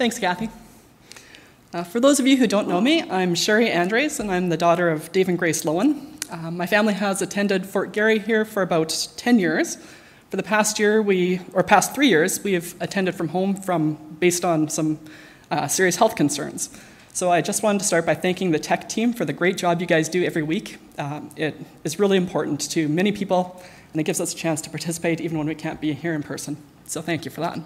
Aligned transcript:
Thanks, 0.00 0.18
Kathy. 0.18 0.48
Uh, 1.74 1.84
for 1.84 2.00
those 2.00 2.18
of 2.18 2.26
you 2.26 2.38
who 2.38 2.46
don't 2.46 2.66
know 2.66 2.80
me, 2.80 3.02
I'm 3.02 3.34
Sheri 3.34 3.70
Andres, 3.70 4.18
and 4.18 4.30
I'm 4.30 4.48
the 4.48 4.56
daughter 4.56 4.88
of 4.88 5.12
Dave 5.12 5.28
and 5.28 5.38
Grace 5.38 5.62
Lowen. 5.64 6.16
Uh, 6.32 6.50
my 6.50 6.66
family 6.66 6.94
has 6.94 7.20
attended 7.20 7.66
Fort 7.66 7.92
Garry 7.92 8.18
here 8.18 8.46
for 8.46 8.62
about 8.62 9.08
10 9.18 9.38
years. 9.38 9.76
For 10.30 10.38
the 10.38 10.42
past 10.42 10.78
year, 10.78 11.02
we, 11.02 11.42
or 11.52 11.62
past 11.62 11.94
three 11.94 12.08
years, 12.08 12.42
we 12.42 12.54
have 12.54 12.74
attended 12.80 13.14
from 13.14 13.28
home 13.28 13.54
from, 13.54 14.16
based 14.18 14.42
on 14.42 14.70
some 14.70 14.98
uh, 15.50 15.68
serious 15.68 15.96
health 15.96 16.16
concerns. 16.16 16.70
So 17.12 17.30
I 17.30 17.42
just 17.42 17.62
wanted 17.62 17.80
to 17.80 17.84
start 17.84 18.06
by 18.06 18.14
thanking 18.14 18.52
the 18.52 18.58
tech 18.58 18.88
team 18.88 19.12
for 19.12 19.26
the 19.26 19.34
great 19.34 19.58
job 19.58 19.82
you 19.82 19.86
guys 19.86 20.08
do 20.08 20.24
every 20.24 20.42
week. 20.42 20.78
Um, 20.96 21.28
it 21.36 21.54
is 21.84 21.98
really 21.98 22.16
important 22.16 22.70
to 22.70 22.88
many 22.88 23.12
people, 23.12 23.62
and 23.92 24.00
it 24.00 24.04
gives 24.04 24.18
us 24.18 24.32
a 24.32 24.36
chance 24.36 24.62
to 24.62 24.70
participate 24.70 25.20
even 25.20 25.36
when 25.36 25.46
we 25.46 25.54
can't 25.54 25.78
be 25.78 25.92
here 25.92 26.14
in 26.14 26.22
person. 26.22 26.56
So 26.86 27.02
thank 27.02 27.26
you 27.26 27.30
for 27.30 27.42
that. 27.42 27.60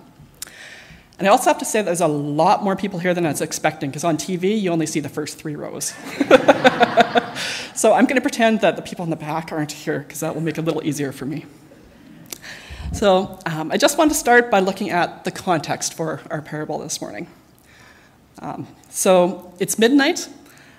And 1.19 1.29
I 1.29 1.31
also 1.31 1.49
have 1.49 1.59
to 1.59 1.65
say 1.65 1.81
there's 1.81 2.01
a 2.01 2.09
lot 2.09 2.65
more 2.65 2.75
people 2.75 2.99
here 2.99 3.15
than 3.15 3.25
I 3.25 3.31
was 3.31 3.41
expecting, 3.41 3.91
because 3.91 4.05
on 4.05 4.17
TV 4.17 4.61
you 4.61 4.71
only 4.71 4.87
see 4.87 5.01
the 5.01 5.09
first 5.09 5.39
three 5.39 5.55
rows. 5.55 5.87
so 7.75 7.93
I'm 7.93 8.07
going 8.07 8.17
to 8.17 8.21
pretend 8.21 8.61
that 8.63 8.75
the 8.77 8.83
people 8.83 9.05
in 9.05 9.11
the 9.11 9.17
back 9.17 9.53
aren't 9.53 9.73
here, 9.73 10.01
because 10.01 10.21
that 10.21 10.35
will 10.35 10.43
make 10.43 10.59
it 10.59 10.63
a 10.63 10.65
little 10.65 10.85
easier 10.85 11.13
for 11.13 11.25
me. 11.25 11.47
So 12.93 13.39
um, 13.47 13.71
I 13.71 13.77
just 13.77 13.97
want 13.97 14.11
to 14.11 14.17
start 14.17 14.51
by 14.51 14.61
looking 14.61 14.91
at 14.91 15.25
the 15.25 15.31
context 15.31 15.95
for 15.95 16.21
our 16.31 16.43
parable 16.43 16.79
this 16.79 17.01
morning. 17.01 17.29
Um, 18.41 18.67
so 18.89 19.55
it's 19.61 19.79
midnight, 19.79 20.29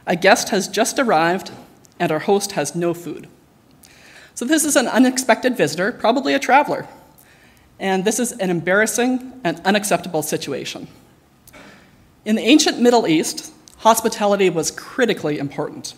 a 0.05 0.16
guest 0.16 0.49
has 0.49 0.67
just 0.67 0.99
arrived, 0.99 1.52
and 1.99 2.11
our 2.11 2.20
host 2.20 2.53
has 2.53 2.75
no 2.75 2.94
food. 2.94 3.27
So 4.33 4.44
this 4.44 4.66
is 4.66 4.75
an 4.75 4.88
unexpected 4.88 5.55
visitor, 5.55 5.94
probably 5.94 6.33
a 6.33 6.39
traveler. 6.39 6.88
And 7.80 8.06
this 8.06 8.20
is 8.20 8.31
an 8.34 8.50
embarrassing 8.50 9.40
and 9.44 9.59
unacceptable 9.66 10.22
situation. 10.22 10.88
In 12.23 12.36
the 12.36 12.42
ancient 12.42 12.80
Middle 12.80 13.08
East, 13.08 13.54
hospitality 13.78 14.50
was 14.50 14.72
critically 14.72 15.38
important. 15.38 15.94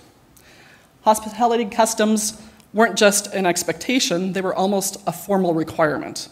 Hospitality 1.04 1.66
customs 1.66 2.42
weren't 2.74 2.98
just 2.98 3.34
an 3.34 3.46
expectation, 3.46 4.34
they 4.34 4.42
were 4.42 4.54
almost 4.54 4.98
a 5.08 5.12
formal 5.12 5.54
requirement. 5.54 6.28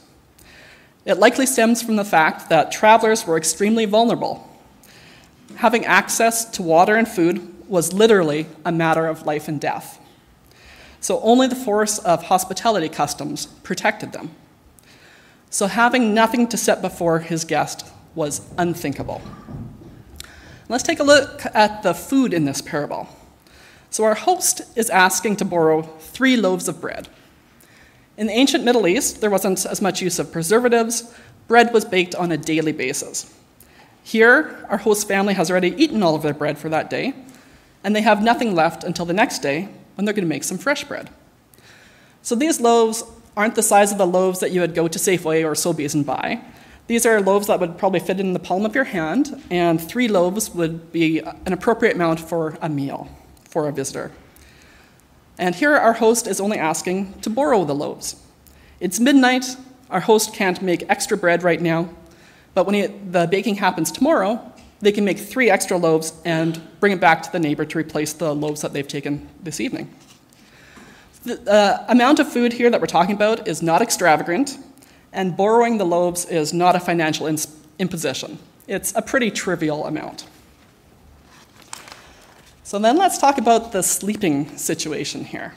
It 1.06 1.20
likely 1.20 1.46
stems 1.46 1.82
from 1.82 1.96
the 1.96 2.04
fact 2.04 2.50
that 2.50 2.72
travelers 2.72 3.26
were 3.26 3.38
extremely 3.38 3.86
vulnerable. 3.86 4.50
Having 5.58 5.86
access 5.86 6.44
to 6.52 6.64
water 6.64 6.96
and 6.96 7.08
food 7.08 7.70
was 7.70 7.94
literally 7.94 8.48
a 8.66 8.72
matter 8.72 9.08
of 9.08 9.26
life 9.26 9.48
and 9.48 9.62
death. 9.62 10.00
So 11.00 11.20
only 11.22 11.48
the 11.48 11.56
force 11.56 12.00
of 12.00 12.24
hospitality 12.24 12.90
customs 12.90 13.46
protected 13.46 14.12
them. 14.12 14.32
So 15.50 15.68
having 15.68 16.14
nothing 16.14 16.48
to 16.48 16.58
set 16.58 16.82
before 16.82 17.20
his 17.20 17.46
guest 17.46 17.86
was 18.16 18.42
unthinkable. 18.58 19.22
Let's 20.68 20.84
take 20.84 21.00
a 21.00 21.04
look 21.04 21.44
at 21.54 21.84
the 21.84 21.94
food 21.94 22.34
in 22.34 22.46
this 22.46 22.62
parable. 22.62 23.08
So, 23.92 24.04
our 24.04 24.16
host 24.16 24.62
is 24.76 24.90
asking 24.90 25.38
to 25.38 25.46
borrow 25.46 25.84
three 25.84 26.36
loaves 26.36 26.68
of 26.68 26.82
bread. 26.82 27.08
In 28.18 28.28
the 28.28 28.34
ancient 28.34 28.64
Middle 28.64 28.88
East, 28.88 29.22
there 29.22 29.30
wasn't 29.30 29.66
as 29.66 29.82
much 29.82 30.02
use 30.02 30.20
of 30.20 30.32
preservatives, 30.32 31.14
bread 31.48 31.72
was 31.72 31.86
baked 31.86 32.16
on 32.16 32.32
a 32.32 32.38
daily 32.38 32.72
basis. 32.72 33.34
Here, 34.04 34.66
our 34.70 34.80
host 34.80 35.08
family 35.08 35.34
has 35.36 35.50
already 35.50 35.82
eaten 35.82 36.04
all 36.04 36.16
of 36.16 36.24
their 36.24 36.34
bread 36.34 36.58
for 36.58 36.68
that 36.70 36.90
day, 36.90 37.14
and 37.84 37.96
they 37.96 38.02
have 38.02 38.22
nothing 38.22 38.54
left 38.56 38.84
until 38.84 39.06
the 39.06 39.14
next 39.14 39.40
day 39.40 39.70
when 39.96 40.04
they're 40.04 40.14
going 40.14 40.26
to 40.26 40.30
make 40.30 40.44
some 40.44 40.58
fresh 40.58 40.84
bread. 40.84 41.10
So, 42.22 42.36
these 42.36 42.60
loaves 42.60 43.04
aren't 43.36 43.56
the 43.56 43.64
size 43.64 43.92
of 43.92 43.98
the 43.98 44.08
loaves 44.08 44.40
that 44.40 44.52
you 44.52 44.62
would 44.62 44.76
go 44.76 44.88
to 44.88 45.00
Safeway 45.00 45.44
or 45.44 45.54
Sobeys 45.54 45.94
and 45.94 46.06
buy. 46.06 46.42
These 46.88 47.06
are 47.06 47.20
loaves 47.20 47.48
that 47.48 47.60
would 47.60 47.78
probably 47.78 48.00
fit 48.00 48.20
in 48.20 48.34
the 48.34 48.40
palm 48.40 48.66
of 48.66 48.76
your 48.76 48.84
hand, 48.84 49.42
and 49.50 49.82
three 49.82 50.08
loaves 50.08 50.54
would 50.54 50.92
be 50.92 51.20
an 51.20 51.52
appropriate 51.52 51.96
amount 51.96 52.20
for 52.20 52.58
a 52.62 52.70
meal 52.70 53.10
for 53.50 53.68
a 53.68 53.72
visitor. 53.72 54.12
And 55.38 55.56
here 55.56 55.76
our 55.76 55.94
host 55.94 56.28
is 56.28 56.40
only 56.40 56.58
asking 56.58 57.20
to 57.22 57.30
borrow 57.30 57.66
the 57.66 57.74
loaves. 57.74 58.16
It's 58.80 59.00
midnight, 59.00 59.58
our 59.90 60.02
host 60.02 60.34
can't 60.34 60.62
make 60.62 60.84
extra 60.90 61.18
bread 61.18 61.44
right 61.44 61.62
now, 61.62 61.90
but 62.54 62.66
when 62.66 62.76
he, 62.76 62.88
the 62.88 63.28
baking 63.28 63.56
happens 63.56 63.92
tomorrow, 63.92 64.52
they 64.80 64.92
can 64.92 65.06
make 65.06 65.18
three 65.18 65.50
extra 65.50 65.78
loaves 65.78 66.14
and 66.26 66.62
bring 66.80 66.92
it 66.92 67.00
back 67.00 67.24
to 67.24 67.32
the 67.32 67.40
neighbor 67.40 67.66
to 67.66 67.78
replace 67.78 68.14
the 68.14 68.36
loaves 68.36 68.62
that 68.62 68.74
they've 68.74 68.88
taken 68.88 69.28
this 69.42 69.60
evening. 69.60 69.94
The 71.26 71.52
uh, 71.52 71.86
amount 71.90 72.20
of 72.20 72.32
food 72.32 72.54
here 72.54 72.70
that 72.70 72.80
we're 72.80 72.86
talking 72.86 73.16
about 73.16 73.48
is 73.48 73.64
not 73.64 73.82
extravagant, 73.82 74.60
and 75.12 75.36
borrowing 75.36 75.80
the 75.80 75.86
loaves 75.86 76.26
is 76.26 76.54
not 76.54 76.76
a 76.76 76.80
financial 76.80 77.28
imposition. 77.80 78.38
It's 78.68 78.94
a 78.96 79.02
pretty 79.02 79.32
trivial 79.32 79.88
amount. 79.88 80.28
So 82.64 82.78
then 82.78 82.98
let's 82.98 83.18
talk 83.18 83.40
about 83.40 83.72
the 83.72 83.82
sleeping 83.82 84.56
situation 84.56 85.26
here. 85.26 85.56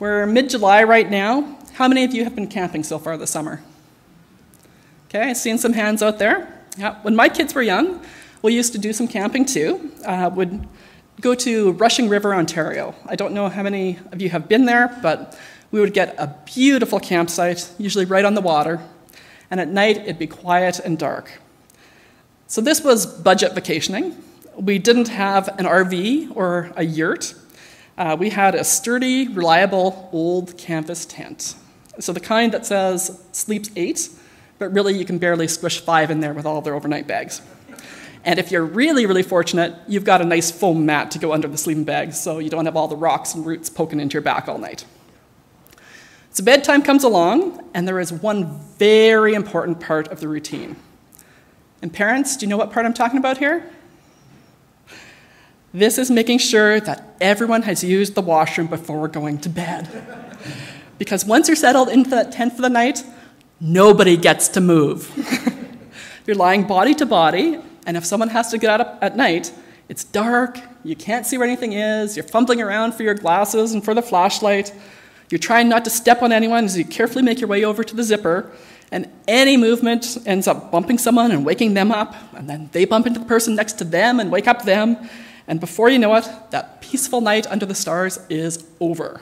We're 0.00 0.26
mid 0.26 0.50
July 0.50 0.82
right 0.82 1.08
now. 1.08 1.56
How 1.74 1.86
many 1.86 2.02
of 2.02 2.12
you 2.12 2.24
have 2.24 2.34
been 2.34 2.48
camping 2.48 2.82
so 2.82 2.98
far 2.98 3.16
this 3.16 3.30
summer? 3.30 3.62
Okay, 5.08 5.30
I've 5.30 5.36
seen 5.36 5.56
some 5.56 5.72
hands 5.72 6.02
out 6.02 6.18
there. 6.18 6.52
Yeah, 6.76 7.00
when 7.02 7.14
my 7.14 7.28
kids 7.28 7.54
were 7.54 7.62
young, 7.62 8.02
we 8.42 8.54
used 8.54 8.72
to 8.72 8.78
do 8.78 8.92
some 8.92 9.06
camping 9.06 9.44
too. 9.44 9.92
Uh, 10.04 10.30
would 10.34 10.66
go 11.20 11.34
to 11.34 11.72
Rushing 11.72 12.08
River, 12.08 12.34
Ontario. 12.34 12.94
I 13.06 13.16
don't 13.16 13.34
know 13.34 13.48
how 13.48 13.62
many 13.62 13.98
of 14.10 14.20
you 14.20 14.30
have 14.30 14.48
been 14.48 14.64
there, 14.64 14.98
but 15.02 15.38
we 15.70 15.80
would 15.80 15.94
get 15.94 16.14
a 16.18 16.34
beautiful 16.44 17.00
campsite, 17.00 17.70
usually 17.78 18.04
right 18.04 18.24
on 18.24 18.34
the 18.34 18.40
water, 18.40 18.80
and 19.50 19.60
at 19.60 19.68
night 19.68 19.98
it'd 19.98 20.18
be 20.18 20.26
quiet 20.26 20.78
and 20.78 20.98
dark. 20.98 21.40
So 22.46 22.60
this 22.60 22.82
was 22.82 23.06
budget 23.06 23.54
vacationing. 23.54 24.16
We 24.56 24.78
didn't 24.78 25.08
have 25.08 25.48
an 25.58 25.64
RV 25.64 26.36
or 26.36 26.72
a 26.76 26.84
yurt. 26.84 27.34
Uh, 27.96 28.16
we 28.18 28.30
had 28.30 28.54
a 28.54 28.64
sturdy, 28.64 29.28
reliable, 29.28 30.08
old 30.12 30.58
canvas 30.58 31.06
tent. 31.06 31.54
So 31.98 32.12
the 32.12 32.20
kind 32.20 32.52
that 32.52 32.66
says 32.66 33.22
sleeps 33.32 33.70
eight, 33.76 34.08
but 34.58 34.72
really 34.72 34.96
you 34.96 35.04
can 35.04 35.18
barely 35.18 35.48
squish 35.48 35.80
five 35.80 36.10
in 36.10 36.20
there 36.20 36.34
with 36.34 36.46
all 36.46 36.60
their 36.60 36.74
overnight 36.74 37.06
bags. 37.06 37.42
And 38.24 38.38
if 38.38 38.52
you're 38.52 38.64
really, 38.64 39.06
really 39.06 39.22
fortunate, 39.22 39.74
you've 39.88 40.04
got 40.04 40.20
a 40.20 40.24
nice 40.24 40.50
foam 40.50 40.86
mat 40.86 41.10
to 41.12 41.18
go 41.18 41.32
under 41.32 41.48
the 41.48 41.58
sleeping 41.58 41.84
bag 41.84 42.12
so 42.12 42.38
you 42.38 42.50
don't 42.50 42.66
have 42.66 42.76
all 42.76 42.88
the 42.88 42.96
rocks 42.96 43.34
and 43.34 43.44
roots 43.44 43.68
poking 43.68 43.98
into 43.98 44.14
your 44.14 44.22
back 44.22 44.48
all 44.48 44.58
night. 44.58 44.84
So 46.30 46.42
bedtime 46.44 46.82
comes 46.82 47.04
along, 47.04 47.68
and 47.74 47.86
there 47.86 48.00
is 48.00 48.12
one 48.12 48.58
very 48.78 49.34
important 49.34 49.80
part 49.80 50.08
of 50.08 50.20
the 50.20 50.28
routine. 50.28 50.76
And 51.82 51.92
parents, 51.92 52.36
do 52.36 52.46
you 52.46 52.50
know 52.50 52.56
what 52.56 52.72
part 52.72 52.86
I'm 52.86 52.94
talking 52.94 53.18
about 53.18 53.38
here? 53.38 53.68
This 55.74 55.98
is 55.98 56.10
making 56.10 56.38
sure 56.38 56.80
that 56.80 57.16
everyone 57.20 57.62
has 57.62 57.82
used 57.82 58.14
the 58.14 58.22
washroom 58.22 58.68
before 58.68 59.08
going 59.08 59.38
to 59.38 59.48
bed. 59.48 59.88
because 60.98 61.24
once 61.24 61.48
you're 61.48 61.56
settled 61.56 61.88
into 61.88 62.10
that 62.10 62.30
tent 62.30 62.54
for 62.54 62.62
the 62.62 62.70
night, 62.70 63.04
nobody 63.60 64.16
gets 64.16 64.48
to 64.48 64.60
move. 64.60 65.10
you're 66.26 66.36
lying 66.36 66.66
body 66.66 66.94
to 66.94 67.04
body, 67.04 67.58
and 67.86 67.96
if 67.96 68.04
someone 68.04 68.28
has 68.28 68.50
to 68.50 68.58
get 68.58 68.80
out 68.80 69.02
at 69.02 69.16
night, 69.16 69.52
it's 69.88 70.04
dark, 70.04 70.58
you 70.84 70.96
can't 70.96 71.26
see 71.26 71.38
where 71.38 71.46
anything 71.46 71.72
is, 71.72 72.16
you're 72.16 72.24
fumbling 72.24 72.60
around 72.60 72.94
for 72.94 73.02
your 73.02 73.14
glasses 73.14 73.72
and 73.72 73.84
for 73.84 73.94
the 73.94 74.02
flashlight, 74.02 74.72
you're 75.30 75.38
trying 75.38 75.68
not 75.68 75.84
to 75.84 75.90
step 75.90 76.22
on 76.22 76.32
anyone 76.32 76.64
as 76.64 76.76
you 76.76 76.84
carefully 76.84 77.22
make 77.22 77.40
your 77.40 77.48
way 77.48 77.64
over 77.64 77.82
to 77.82 77.96
the 77.96 78.02
zipper, 78.02 78.50
and 78.90 79.10
any 79.26 79.56
movement 79.56 80.18
ends 80.26 80.46
up 80.46 80.70
bumping 80.70 80.98
someone 80.98 81.30
and 81.30 81.44
waking 81.44 81.74
them 81.74 81.90
up, 81.90 82.14
and 82.34 82.48
then 82.48 82.68
they 82.72 82.84
bump 82.84 83.06
into 83.06 83.18
the 83.20 83.26
person 83.26 83.54
next 83.54 83.74
to 83.74 83.84
them 83.84 84.20
and 84.20 84.30
wake 84.30 84.46
up 84.46 84.64
them, 84.64 84.96
and 85.46 85.58
before 85.58 85.88
you 85.88 85.98
know 85.98 86.14
it, 86.14 86.28
that 86.50 86.80
peaceful 86.80 87.20
night 87.20 87.46
under 87.48 87.66
the 87.66 87.74
stars 87.74 88.18
is 88.28 88.64
over. 88.80 89.20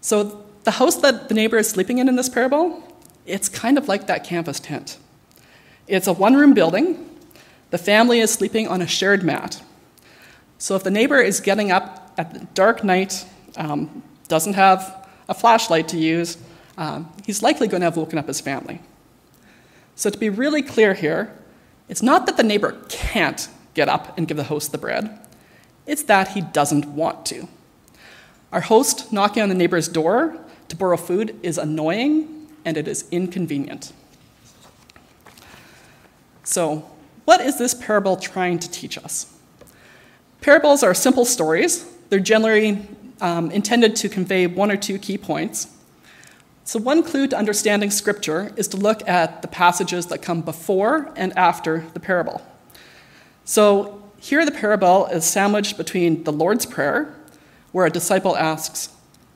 So, 0.00 0.44
the 0.64 0.72
house 0.72 0.96
that 0.96 1.28
the 1.28 1.34
neighbor 1.34 1.58
is 1.58 1.70
sleeping 1.70 1.98
in 1.98 2.08
in 2.08 2.16
this 2.16 2.28
parable, 2.28 2.82
it's 3.24 3.48
kind 3.48 3.78
of 3.78 3.88
like 3.88 4.06
that 4.06 4.24
canvas 4.24 4.58
tent. 4.58 4.98
It's 5.86 6.06
a 6.06 6.12
one 6.12 6.34
room 6.34 6.54
building 6.54 7.15
the 7.70 7.78
family 7.78 8.20
is 8.20 8.32
sleeping 8.32 8.68
on 8.68 8.80
a 8.80 8.86
shared 8.86 9.22
mat. 9.22 9.62
So 10.58 10.74
if 10.76 10.84
the 10.84 10.90
neighbor 10.90 11.20
is 11.20 11.40
getting 11.40 11.70
up 11.70 12.14
at 12.16 12.32
the 12.32 12.46
dark 12.54 12.82
night, 12.84 13.26
um, 13.56 14.02
doesn't 14.28 14.54
have 14.54 15.08
a 15.28 15.34
flashlight 15.34 15.88
to 15.88 15.98
use, 15.98 16.38
um, 16.78 17.12
he's 17.24 17.42
likely 17.42 17.68
going 17.68 17.80
to 17.80 17.86
have 17.86 17.96
woken 17.96 18.18
up 18.18 18.26
his 18.26 18.40
family. 18.40 18.80
So 19.94 20.10
to 20.10 20.18
be 20.18 20.28
really 20.28 20.62
clear 20.62 20.94
here, 20.94 21.34
it's 21.88 22.02
not 22.02 22.26
that 22.26 22.36
the 22.36 22.42
neighbor 22.42 22.76
can't 22.88 23.48
get 23.74 23.88
up 23.88 24.16
and 24.16 24.26
give 24.26 24.36
the 24.36 24.44
host 24.44 24.72
the 24.72 24.78
bread, 24.78 25.20
it's 25.86 26.02
that 26.04 26.28
he 26.28 26.40
doesn't 26.40 26.86
want 26.86 27.26
to. 27.26 27.48
Our 28.52 28.62
host 28.62 29.12
knocking 29.12 29.42
on 29.42 29.48
the 29.48 29.54
neighbor's 29.54 29.88
door 29.88 30.36
to 30.68 30.76
borrow 30.76 30.96
food 30.96 31.38
is 31.42 31.58
annoying 31.58 32.48
and 32.64 32.76
it 32.76 32.88
is 32.88 33.06
inconvenient. 33.10 33.92
So, 36.42 36.88
what 37.26 37.40
is 37.40 37.58
this 37.58 37.74
parable 37.74 38.16
trying 38.16 38.58
to 38.60 38.70
teach 38.70 38.96
us? 38.96 39.36
Parables 40.40 40.84
are 40.84 40.94
simple 40.94 41.24
stories. 41.24 41.84
They're 42.08 42.20
generally 42.20 42.86
um, 43.20 43.50
intended 43.50 43.96
to 43.96 44.08
convey 44.08 44.46
one 44.46 44.70
or 44.70 44.76
two 44.76 44.96
key 44.96 45.18
points. 45.18 45.66
So, 46.62 46.78
one 46.78 47.02
clue 47.02 47.26
to 47.26 47.36
understanding 47.36 47.90
Scripture 47.90 48.52
is 48.56 48.68
to 48.68 48.76
look 48.76 49.06
at 49.08 49.42
the 49.42 49.48
passages 49.48 50.06
that 50.06 50.22
come 50.22 50.40
before 50.40 51.12
and 51.16 51.36
after 51.36 51.86
the 51.94 52.00
parable. 52.00 52.42
So, 53.44 54.02
here 54.18 54.44
the 54.44 54.52
parable 54.52 55.06
is 55.06 55.24
sandwiched 55.24 55.76
between 55.76 56.22
the 56.22 56.32
Lord's 56.32 56.64
Prayer, 56.64 57.12
where 57.72 57.86
a 57.86 57.90
disciple 57.90 58.36
asks, 58.36 58.90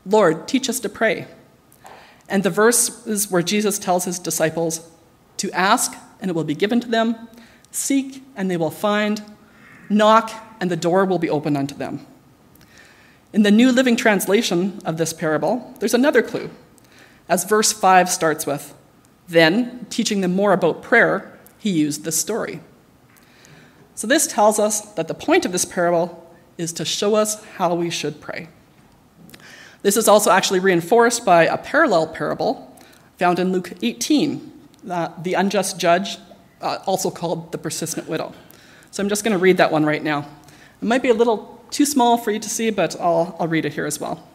Lord, 0.06 0.46
teach 0.46 0.68
us 0.68 0.78
to 0.80 0.88
pray, 0.88 1.26
and 2.28 2.44
the 2.44 2.50
verses 2.50 3.30
where 3.30 3.42
Jesus 3.42 3.80
tells 3.80 4.04
his 4.04 4.20
disciples 4.20 4.88
to 5.38 5.50
ask, 5.50 5.92
and 6.20 6.30
it 6.30 6.34
will 6.34 6.44
be 6.44 6.54
given 6.54 6.80
to 6.80 6.88
them, 6.88 7.28
seek, 7.70 8.24
and 8.36 8.50
they 8.50 8.56
will 8.56 8.70
find, 8.70 9.22
knock, 9.88 10.30
and 10.60 10.70
the 10.70 10.76
door 10.76 11.04
will 11.04 11.18
be 11.18 11.30
opened 11.30 11.56
unto 11.56 11.74
them. 11.74 12.06
In 13.32 13.42
the 13.42 13.50
New 13.50 13.70
Living 13.70 13.96
Translation 13.96 14.80
of 14.84 14.96
this 14.96 15.12
parable, 15.12 15.74
there's 15.78 15.94
another 15.94 16.22
clue 16.22 16.50
as 17.30 17.44
verse 17.44 17.72
5 17.72 18.10
starts 18.10 18.44
with, 18.44 18.74
then, 19.28 19.86
teaching 19.88 20.20
them 20.20 20.34
more 20.34 20.52
about 20.52 20.82
prayer, 20.82 21.38
he 21.56 21.70
used 21.70 22.04
this 22.04 22.18
story. 22.18 22.60
So, 23.94 24.08
this 24.08 24.26
tells 24.26 24.58
us 24.58 24.80
that 24.94 25.06
the 25.06 25.14
point 25.14 25.44
of 25.44 25.52
this 25.52 25.64
parable 25.64 26.28
is 26.58 26.72
to 26.72 26.84
show 26.84 27.14
us 27.14 27.42
how 27.56 27.74
we 27.74 27.88
should 27.88 28.20
pray. 28.20 28.48
This 29.82 29.96
is 29.96 30.08
also 30.08 30.32
actually 30.32 30.58
reinforced 30.58 31.24
by 31.24 31.44
a 31.44 31.56
parallel 31.56 32.08
parable 32.08 32.76
found 33.16 33.38
in 33.38 33.52
Luke 33.52 33.72
18, 33.80 34.52
uh, 34.90 35.10
the 35.22 35.34
unjust 35.34 35.78
judge, 35.78 36.16
uh, 36.60 36.78
also 36.86 37.10
called 37.10 37.52
the 37.52 37.58
persistent 37.58 38.08
widow. 38.08 38.32
So 38.90 39.02
I'm 39.02 39.08
just 39.08 39.24
going 39.24 39.32
to 39.32 39.38
read 39.38 39.56
that 39.58 39.70
one 39.70 39.84
right 39.84 40.02
now. 40.02 40.20
It 40.80 40.86
might 40.86 41.02
be 41.02 41.10
a 41.10 41.14
little 41.14 41.62
too 41.70 41.86
small 41.86 42.18
for 42.18 42.30
you 42.30 42.38
to 42.38 42.48
see, 42.48 42.70
but 42.70 43.00
I'll, 43.00 43.36
I'll 43.38 43.48
read 43.48 43.64
it 43.64 43.74
here 43.74 43.86
as 43.86 44.00
well. 44.00 44.26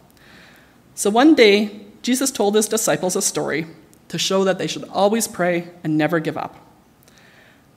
So 0.95 1.09
one 1.09 1.35
day, 1.35 1.81
Jesus 2.01 2.31
told 2.31 2.55
his 2.55 2.67
disciples 2.67 3.15
a 3.15 3.21
story 3.21 3.67
to 4.07 4.17
show 4.17 4.43
that 4.43 4.57
they 4.57 4.67
should 4.67 4.83
always 4.89 5.27
pray 5.27 5.69
and 5.83 5.97
never 5.97 6.19
give 6.19 6.37
up. 6.37 6.55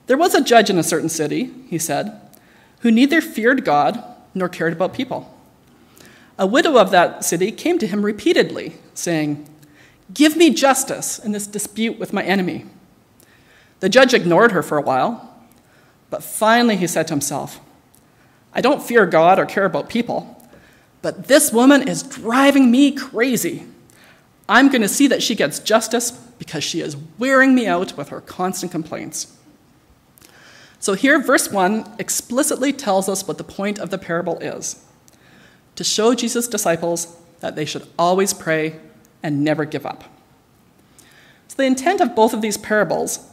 There 0.07 0.17
was 0.17 0.33
a 0.33 0.43
judge 0.43 0.69
in 0.69 0.77
a 0.77 0.83
certain 0.83 1.09
city, 1.09 1.51
he 1.67 1.77
said, 1.77 2.19
who 2.79 2.91
neither 2.91 3.21
feared 3.21 3.65
God 3.65 4.03
nor 4.33 4.47
cared 4.47 4.73
about 4.73 4.93
people. 4.93 5.35
A 6.37 6.47
widow 6.47 6.77
of 6.77 6.91
that 6.91 7.25
city 7.25 7.51
came 7.51 7.77
to 7.79 7.87
him 7.87 8.05
repeatedly, 8.05 8.75
saying, 8.93 9.45
Give 10.13 10.37
me 10.37 10.51
justice 10.51 11.19
in 11.19 11.33
this 11.33 11.45
dispute 11.45 11.99
with 11.99 12.13
my 12.13 12.23
enemy. 12.23 12.65
The 13.79 13.89
judge 13.89 14.13
ignored 14.13 14.51
her 14.51 14.63
for 14.63 14.77
a 14.77 14.81
while, 14.81 15.33
but 16.09 16.23
finally 16.23 16.75
he 16.75 16.87
said 16.87 17.07
to 17.07 17.13
himself, 17.13 17.59
I 18.53 18.61
don't 18.61 18.83
fear 18.83 19.05
God 19.05 19.39
or 19.39 19.45
care 19.45 19.65
about 19.65 19.89
people, 19.89 20.35
but 21.01 21.27
this 21.27 21.53
woman 21.53 21.87
is 21.87 22.03
driving 22.03 22.71
me 22.71 22.91
crazy. 22.91 23.65
I'm 24.49 24.69
going 24.69 24.81
to 24.81 24.89
see 24.89 25.07
that 25.07 25.23
she 25.23 25.35
gets 25.35 25.59
justice 25.59 26.11
because 26.11 26.63
she 26.63 26.81
is 26.81 26.97
wearing 27.17 27.53
me 27.53 27.67
out 27.67 27.95
with 27.95 28.09
her 28.09 28.21
constant 28.21 28.71
complaints. 28.71 29.35
So 30.79 30.93
here, 30.93 31.21
verse 31.21 31.51
1 31.51 31.95
explicitly 31.99 32.73
tells 32.73 33.07
us 33.07 33.27
what 33.27 33.37
the 33.37 33.43
point 33.43 33.79
of 33.79 33.89
the 33.89 33.97
parable 33.97 34.39
is 34.39 34.83
to 35.75 35.83
show 35.83 36.15
Jesus' 36.15 36.47
disciples 36.47 37.15
that 37.41 37.55
they 37.55 37.65
should 37.65 37.87
always 37.97 38.33
pray 38.33 38.79
and 39.21 39.43
never 39.43 39.65
give 39.65 39.85
up. 39.85 40.03
So, 41.47 41.55
the 41.57 41.63
intent 41.63 42.01
of 42.01 42.15
both 42.15 42.33
of 42.33 42.41
these 42.41 42.57
parables 42.57 43.29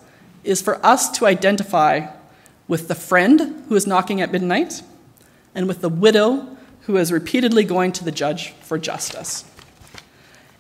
is 0.47 0.63
for 0.63 0.85
us 0.85 1.11
to 1.19 1.27
identify 1.27 2.07
with 2.69 2.89
the 2.89 2.95
friend 2.95 3.65
who 3.69 3.75
is 3.75 3.87
knocking 3.87 4.21
at 4.21 4.33
midnight 4.33 4.83
and 5.55 5.69
with 5.69 5.81
the 5.81 5.89
widow 5.89 6.57
who 6.83 6.97
is 6.97 7.11
repeatedly 7.13 7.65
going 7.65 7.93
to 7.93 8.05
the 8.05 8.13
judge 8.13 8.51
for 8.61 8.79
justice. 8.79 9.45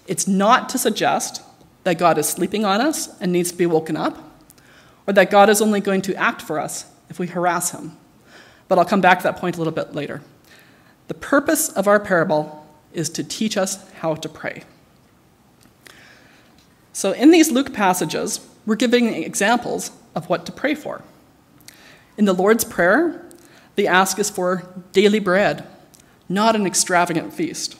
It's 0.06 0.26
not 0.26 0.68
to 0.70 0.78
suggest 0.78 1.42
that 1.84 1.98
God 1.98 2.18
is 2.18 2.28
sleeping 2.28 2.64
on 2.64 2.80
us 2.80 3.08
and 3.20 3.30
needs 3.30 3.52
to 3.52 3.56
be 3.56 3.66
woken 3.66 3.96
up, 3.96 4.18
or 5.06 5.12
that 5.12 5.30
God 5.30 5.48
is 5.48 5.62
only 5.62 5.80
going 5.80 6.02
to 6.02 6.14
act 6.16 6.42
for 6.42 6.58
us 6.58 6.86
if 7.08 7.18
we 7.18 7.28
harass 7.28 7.70
him. 7.70 7.96
But 8.66 8.78
I'll 8.78 8.84
come 8.84 9.00
back 9.00 9.18
to 9.18 9.22
that 9.24 9.36
point 9.36 9.56
a 9.56 9.58
little 9.58 9.72
bit 9.72 9.94
later. 9.94 10.22
The 11.08 11.14
purpose 11.14 11.68
of 11.68 11.86
our 11.86 12.00
parable 12.00 12.66
is 12.92 13.08
to 13.10 13.22
teach 13.22 13.56
us 13.56 13.88
how 13.92 14.16
to 14.16 14.28
pray. 14.28 14.64
So, 16.92 17.12
in 17.12 17.30
these 17.30 17.50
Luke 17.52 17.72
passages, 17.72 18.40
we're 18.66 18.76
giving 18.76 19.06
examples 19.14 19.92
of 20.14 20.28
what 20.28 20.44
to 20.46 20.52
pray 20.52 20.74
for. 20.74 21.02
In 22.18 22.24
the 22.24 22.32
Lord's 22.32 22.64
Prayer, 22.64 23.24
the 23.76 23.86
ask 23.86 24.18
is 24.18 24.28
for 24.28 24.68
daily 24.92 25.20
bread, 25.20 25.66
not 26.28 26.56
an 26.56 26.66
extravagant 26.66 27.32
feast. 27.32 27.76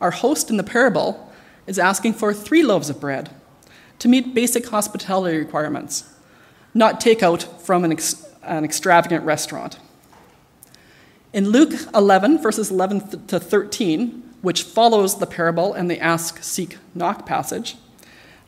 Our 0.00 0.10
host 0.10 0.50
in 0.50 0.56
the 0.56 0.62
parable 0.62 1.32
is 1.66 1.78
asking 1.78 2.14
for 2.14 2.34
three 2.34 2.62
loaves 2.62 2.90
of 2.90 3.00
bread 3.00 3.30
to 4.00 4.08
meet 4.08 4.34
basic 4.34 4.68
hospitality 4.68 5.38
requirements, 5.38 6.12
not 6.74 7.00
takeout 7.00 7.60
from 7.60 7.84
an, 7.84 7.92
ex- 7.92 8.26
an 8.42 8.64
extravagant 8.64 9.24
restaurant. 9.24 9.78
In 11.32 11.50
Luke 11.50 11.72
11, 11.94 12.42
verses 12.42 12.70
11 12.70 13.26
to 13.28 13.38
13, 13.38 14.22
which 14.42 14.64
follows 14.64 15.18
the 15.18 15.26
parable 15.26 15.72
and 15.72 15.88
the 15.88 16.00
ask, 16.00 16.42
seek, 16.42 16.78
knock 16.94 17.24
passage, 17.24 17.76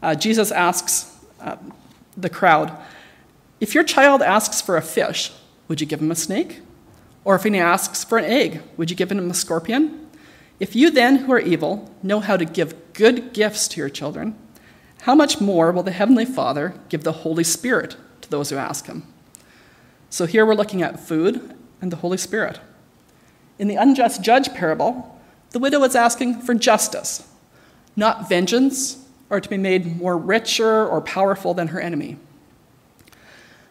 uh, 0.02 0.16
Jesus 0.16 0.50
asks 0.50 1.11
uh, 1.42 1.56
the 2.16 2.30
crowd, 2.30 2.76
If 3.60 3.74
your 3.74 3.84
child 3.84 4.22
asks 4.22 4.60
for 4.60 4.76
a 4.76 4.82
fish, 4.82 5.32
would 5.68 5.80
you 5.80 5.86
give 5.86 6.00
him 6.00 6.10
a 6.10 6.16
snake? 6.16 6.60
Or 7.24 7.34
if 7.34 7.44
he 7.44 7.58
asks 7.58 8.04
for 8.04 8.18
an 8.18 8.24
egg, 8.24 8.62
would 8.76 8.90
you 8.90 8.96
give 8.96 9.12
him 9.12 9.30
a 9.30 9.34
scorpion? 9.34 10.08
If 10.58 10.76
you 10.76 10.90
then, 10.90 11.16
who 11.16 11.32
are 11.32 11.40
evil, 11.40 11.90
know 12.02 12.20
how 12.20 12.36
to 12.36 12.44
give 12.44 12.92
good 12.92 13.32
gifts 13.32 13.68
to 13.68 13.80
your 13.80 13.88
children, 13.88 14.36
how 15.02 15.14
much 15.14 15.40
more 15.40 15.72
will 15.72 15.82
the 15.82 15.90
Heavenly 15.90 16.24
Father 16.24 16.74
give 16.88 17.02
the 17.02 17.12
Holy 17.12 17.42
Spirit 17.42 17.96
to 18.20 18.30
those 18.30 18.50
who 18.50 18.56
ask 18.56 18.86
Him? 18.86 19.04
So 20.10 20.26
here 20.26 20.46
we're 20.46 20.54
looking 20.54 20.82
at 20.82 21.00
food 21.00 21.54
and 21.80 21.90
the 21.90 21.96
Holy 21.96 22.18
Spirit. 22.18 22.60
In 23.58 23.66
the 23.66 23.76
unjust 23.76 24.22
judge 24.22 24.52
parable, 24.54 25.20
the 25.50 25.58
widow 25.58 25.82
is 25.82 25.96
asking 25.96 26.40
for 26.42 26.54
justice, 26.54 27.28
not 27.96 28.28
vengeance 28.28 29.01
or 29.32 29.40
to 29.40 29.48
be 29.48 29.56
made 29.56 29.96
more 29.96 30.16
richer 30.16 30.86
or 30.86 31.00
powerful 31.00 31.54
than 31.54 31.68
her 31.68 31.80
enemy. 31.80 32.18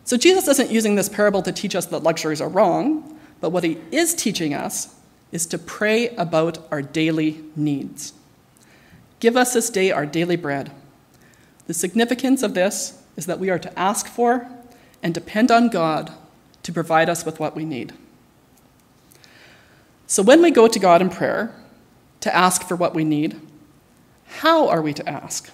So 0.04 0.18
Jesus 0.18 0.48
isn't 0.48 0.72
using 0.72 0.96
this 0.96 1.08
parable 1.08 1.44
to 1.44 1.52
teach 1.52 1.76
us 1.76 1.86
that 1.86 2.02
luxuries 2.02 2.42
are 2.42 2.50
wrong, 2.50 3.20
but 3.40 3.52
what 3.52 3.64
he 3.64 3.78
is 3.92 4.16
teaching 4.16 4.56
us 4.56 4.96
is 5.32 5.46
to 5.46 5.60
pray 5.60 6.10
about 6.16 6.58
our 6.72 6.82
daily 6.82 7.44
needs. 7.56 8.14
Give 9.20 9.38
us 9.38 9.54
this 9.54 9.70
day 9.70 9.92
our 9.92 10.08
daily 10.08 10.36
bread. 10.36 10.72
The 11.68 11.76
significance 11.76 12.42
of 12.42 12.56
this 12.56 13.00
is 13.16 13.28
that 13.28 13.40
we 13.40 13.52
are 13.52 13.60
to 13.60 13.80
ask 13.80 14.08
for 14.08 14.50
and 15.04 15.14
depend 15.14 15.52
on 15.52 15.70
God 15.70 16.12
to 16.64 16.74
provide 16.74 17.08
us 17.08 17.24
with 17.24 17.40
what 17.40 17.56
we 17.56 17.66
need. 17.66 17.94
So 20.08 20.24
when 20.24 20.42
we 20.42 20.50
go 20.50 20.68
to 20.68 20.80
God 20.80 21.02
in 21.02 21.12
prayer 21.12 21.54
to 22.22 22.36
ask 22.36 22.64
for 22.64 22.76
what 22.76 22.96
we 22.96 23.04
need, 23.04 23.40
how 24.26 24.68
are 24.68 24.82
we 24.82 24.94
to 24.94 25.08
ask? 25.08 25.52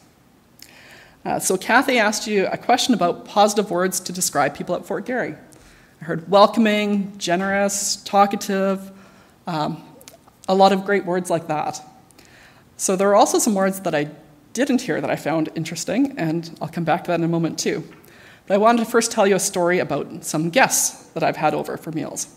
Uh, 1.28 1.38
so 1.38 1.58
Kathy 1.58 2.00
asked 2.00 2.26
you 2.26 2.48
a 2.48 2.56
question 2.56 2.94
about 2.94 3.26
positive 3.26 3.70
words 3.70 4.00
to 4.00 4.14
describe 4.14 4.56
people 4.56 4.76
at 4.76 4.86
Fort 4.86 5.06
Garry. 5.06 5.36
I 6.02 6.06
heard 6.06 6.32
welcoming, 6.32 7.18
generous, 7.18 7.98
talkative, 7.98 8.94
um, 9.46 9.84
a 10.48 10.56
lot 10.56 10.72
of 10.72 10.86
great 10.86 11.06
words 11.06 11.30
like 11.30 11.48
that. 11.50 11.82
So 12.78 12.96
there 12.96 13.10
are 13.10 13.16
also 13.16 13.40
some 13.40 13.56
words 13.56 13.82
that 13.82 13.94
I 13.94 14.10
didn't 14.54 14.80
hear 14.80 15.02
that 15.02 15.10
I 15.10 15.18
found 15.18 15.50
interesting, 15.54 16.18
and 16.18 16.58
I'll 16.62 16.70
come 16.70 16.86
back 16.86 17.04
to 17.04 17.08
that 17.10 17.20
in 17.20 17.26
a 17.26 17.28
moment 17.28 17.60
too. 17.60 17.84
But 18.46 18.54
I 18.54 18.58
wanted 18.58 18.86
to 18.86 18.90
first 18.90 19.12
tell 19.12 19.28
you 19.28 19.36
a 19.36 19.40
story 19.40 19.80
about 19.80 20.24
some 20.24 20.50
guests 20.50 21.08
that 21.10 21.24
I've 21.24 21.36
had 21.36 21.54
over 21.54 21.76
for 21.76 21.92
meals. 21.92 22.34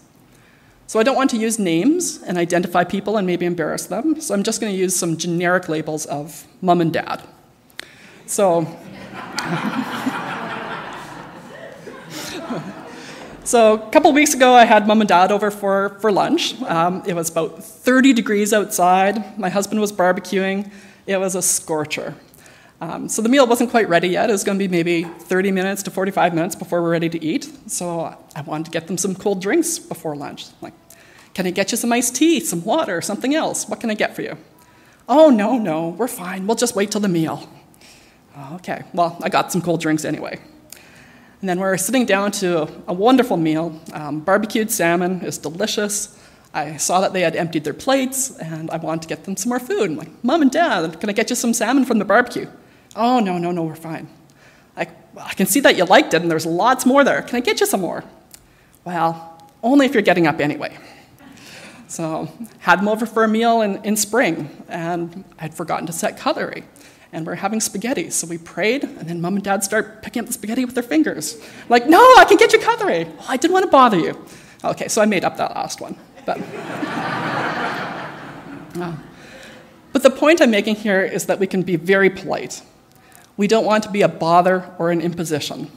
So 0.89 0.99
I 0.99 1.05
don't 1.05 1.15
want 1.15 1.31
to 1.31 1.37
use 1.37 1.61
names 1.61 2.21
and 2.25 2.37
identify 2.37 2.83
people 2.83 3.19
and 3.19 3.25
maybe 3.25 3.47
embarrass 3.47 3.87
them, 3.87 4.21
so 4.21 4.35
I'm 4.35 4.43
just 4.43 4.61
going 4.61 4.73
to 4.73 4.77
use 4.77 4.97
some 4.97 5.17
generic 5.17 5.69
labels 5.69 6.07
of 6.07 6.45
mom 6.61 6.81
and 6.81 6.93
dad. 6.93 7.23
So. 8.31 8.67
So 13.43 13.75
a 13.75 13.91
couple 13.91 14.13
weeks 14.13 14.33
ago, 14.33 14.55
I 14.55 14.65
had 14.65 14.87
mom 14.87 15.01
and 15.01 15.09
dad 15.09 15.33
over 15.33 15.51
for, 15.51 15.99
for 16.01 16.13
lunch. 16.13 16.61
Um, 16.63 17.03
it 17.05 17.15
was 17.15 17.31
about 17.31 17.65
30 17.65 18.13
degrees 18.13 18.53
outside. 18.53 19.37
My 19.37 19.49
husband 19.49 19.81
was 19.81 19.91
barbecuing. 19.91 20.71
It 21.09 21.17
was 21.17 21.35
a 21.35 21.43
scorcher. 21.43 22.15
Um, 22.81 23.09
so 23.09 23.23
the 23.23 23.29
meal 23.29 23.49
wasn't 23.49 23.71
quite 23.71 23.89
ready 23.89 24.07
yet. 24.07 24.31
It 24.31 24.33
was 24.33 24.45
going 24.45 24.57
to 24.57 24.63
be 24.63 24.69
maybe 24.69 25.03
30 25.03 25.51
minutes 25.51 25.83
to 25.83 25.91
45 25.91 26.33
minutes 26.33 26.55
before 26.55 26.81
we're 26.81 26.93
ready 26.93 27.09
to 27.09 27.21
eat. 27.25 27.51
So 27.67 28.17
I 28.37 28.43
wanted 28.43 28.67
to 28.67 28.71
get 28.71 28.87
them 28.87 28.97
some 28.97 29.17
cold 29.17 29.43
drinks 29.43 29.81
before 29.81 30.15
lunch. 30.15 30.47
Like, 30.61 30.75
can 31.35 31.45
I 31.45 31.51
get 31.51 31.73
you 31.73 31.77
some 31.77 31.93
iced 31.93 32.15
tea, 32.15 32.39
some 32.39 32.63
water, 32.63 33.01
something 33.01 33.35
else? 33.35 33.69
What 33.69 33.81
can 33.81 33.91
I 33.91 33.95
get 33.95 34.15
for 34.15 34.23
you? 34.23 34.39
Oh, 35.09 35.29
no, 35.29 35.59
no, 35.59 35.89
we're 35.89 36.07
fine. 36.07 36.47
We'll 36.47 36.55
just 36.55 36.77
wait 36.77 36.93
till 36.93 37.01
the 37.01 37.09
meal. 37.09 37.49
Okay, 38.55 38.83
well, 38.95 39.19
I 39.23 39.29
got 39.29 39.53
some 39.53 39.61
cold 39.61 39.81
drinks 39.81 40.05
anyway. 40.05 40.39
And 41.41 41.49
then 41.49 41.59
we're 41.59 41.77
sitting 41.77 42.07
down 42.07 42.33
to 42.33 42.69
a 42.87 42.93
wonderful 42.93 43.37
meal. 43.37 43.81
Um, 43.93 44.21
barbecued 44.21 44.71
salmon 44.71 45.23
is 45.23 45.39
delicious. 45.39 46.19
I 46.53 46.77
saw 46.77 47.01
that 47.01 47.13
they 47.13 47.23
had 47.23 47.37
emptied 47.37 47.65
their 47.65 47.75
plates, 47.75 48.37
and 48.39 48.71
I 48.71 48.77
wanted 48.77 49.03
to 49.03 49.09
get 49.09 49.25
them 49.25 49.37
some 49.37 49.51
more 49.51 49.61
food. 49.61 49.91
I'm 49.91 49.97
like, 49.97 50.25
Mom 50.25 50.43
and 50.43 50.51
Dad, 50.51 51.01
can 51.01 51.09
I 51.09 51.13
get 51.13 51.31
you 51.31 51.37
some 51.37 51.55
salmon 51.55 51.85
from 51.85 51.99
the 51.99 52.05
barbecue? 52.05 52.49
Oh, 52.97 53.21
no, 53.21 53.39
no, 53.39 53.53
no, 53.53 53.63
we're 53.63 53.77
fine. 53.77 54.09
Well, 55.15 55.27
I 55.27 55.35
can 55.35 55.47
see 55.47 55.61
that 55.61 55.77
you 55.77 55.85
liked 55.85 56.15
it, 56.15 56.23
and 56.23 56.31
there's 56.31 56.47
lots 56.47 56.87
more 56.87 57.03
there. 57.03 57.23
Can 57.23 57.37
I 57.37 57.41
get 57.41 57.61
you 57.61 57.67
some 57.67 57.81
more? 57.81 58.05
Well, 58.85 59.39
only 59.63 59.87
if 59.87 59.95
you're 59.95 60.03
getting 60.03 60.27
up 60.27 60.41
anyway. 60.41 60.77
So, 61.89 62.29
had 62.61 62.79
them 62.79 62.89
over 62.89 63.07
for 63.07 63.25
a 63.25 63.29
meal 63.29 63.63
in, 63.63 63.83
in 63.85 63.97
spring, 63.97 64.49
and 64.69 65.25
I'd 65.39 65.55
forgotten 65.55 65.87
to 65.87 65.93
set 65.93 66.17
cutlery. 66.17 66.65
And 67.13 67.27
we're 67.27 67.35
having 67.35 67.61
spaghetti. 67.61 68.11
So 68.11 68.27
we 68.27 68.39
prayed, 68.39 68.85
and 68.85 69.09
then 69.09 69.21
mom 69.21 69.35
and 69.35 69.45
dad 69.45 69.65
start 69.65 70.03
picking 70.03 70.21
up 70.21 70.27
the 70.27 70.33
spaghetti 70.33 70.65
with 70.65 70.75
their 70.75 70.85
fingers. 70.85 71.43
Like, 71.69 71.89
no, 71.89 71.99
I 71.99 72.25
can 72.25 72.37
get 72.37 72.53
you 72.53 72.61
cutlery. 72.61 73.05
Well, 73.05 73.27
I 73.29 73.37
didn't 73.37 73.53
want 73.53 73.65
to 73.65 73.71
bother 73.71 73.99
you. 73.99 74.25
Okay, 74.63 74.89
so 74.89 75.03
I 75.03 75.07
made 75.07 75.25
up 75.25 75.37
that 75.39 75.55
last 75.55 75.81
one. 75.81 75.97
But, 76.25 76.39
uh, 78.77 78.97
but 79.93 80.03
the 80.03 80.11
point 80.11 80.41
I'm 80.41 80.51
making 80.51 80.77
here 80.77 81.03
is 81.03 81.27
that 81.27 81.41
we 81.41 81.47
can 81.47 81.63
be 81.63 81.77
very 81.77 82.11
polite. 82.11 82.63
We 83.37 83.49
don't 83.49 83.65
want 83.65 83.83
to 83.85 83.91
be 83.91 84.03
a 84.03 84.09
bother 84.09 84.71
or 84.79 84.91
an 84.91 85.01
imposition. 85.01 85.71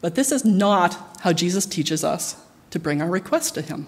But 0.00 0.14
this 0.14 0.32
is 0.32 0.44
not 0.44 0.96
how 1.20 1.32
Jesus 1.32 1.66
teaches 1.66 2.02
us 2.02 2.36
to 2.70 2.78
bring 2.78 3.00
our 3.00 3.08
requests 3.08 3.50
to 3.52 3.62
Him. 3.62 3.86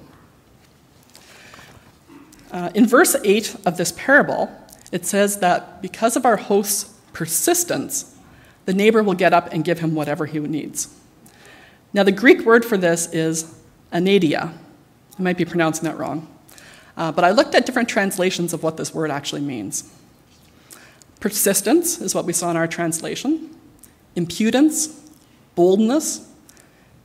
Uh, 2.53 2.71
in 2.75 2.87
verse 2.87 3.17
8 3.25 3.57
of 3.67 3.77
this 3.77 3.93
parable, 3.93 4.51
it 4.93 5.05
says 5.05 5.39
that 5.39 5.83
because 5.83 6.17
of 6.17 6.25
our 6.25 6.37
host's 6.37 6.93
persistence, 7.13 8.15
the 8.67 8.75
neighbor 8.75 9.03
will 9.03 9.15
get 9.15 9.33
up 9.33 9.53
and 9.53 9.65
give 9.65 9.79
him 9.79 9.95
whatever 9.95 10.27
he 10.27 10.39
needs. 10.39 10.95
Now, 11.93 12.03
the 12.03 12.13
Greek 12.13 12.43
word 12.43 12.65
for 12.65 12.77
this 12.77 13.13
is 13.13 13.59
anadia. 13.93 14.53
I 15.19 15.23
might 15.23 15.39
be 15.39 15.45
pronouncing 15.45 15.85
that 15.85 15.97
wrong. 15.99 16.29
Uh, 16.97 17.13
but 17.13 17.25
I 17.25 17.31
looked 17.31 17.55
at 17.55 17.67
different 17.67 17.89
translations 17.89 18.53
of 18.53 18.63
what 18.63 18.77
this 18.77 18.93
word 18.95 19.11
actually 19.11 19.43
means. 19.43 19.93
Persistence 21.21 22.01
is 22.01 22.15
what 22.15 22.25
we 22.25 22.33
saw 22.33 22.51
in 22.51 22.57
our 22.57 22.67
translation, 22.67 23.57
impudence, 24.15 24.89
boldness, 25.55 26.31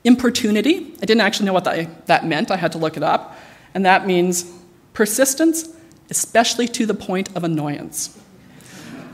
importunity. 0.04 0.94
I 1.02 1.06
didn't 1.06 1.22
actually 1.22 1.46
know 1.46 1.54
what 1.54 1.64
that, 1.66 2.08
that 2.08 2.26
meant, 2.26 2.52
I 2.52 2.58
had 2.58 2.72
to 2.74 2.78
look 2.78 2.98
it 2.98 3.04
up. 3.04 3.38
And 3.74 3.86
that 3.86 4.06
means 4.06 4.52
persistence, 4.94 5.70
especially 6.12 6.68
to 6.68 6.86
the 6.86 6.94
point 6.94 7.36
of 7.36 7.44
annoyance. 7.44 8.20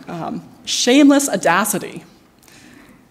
Um, 0.10 0.44
shameless 0.66 1.30
audacity. 1.30 2.04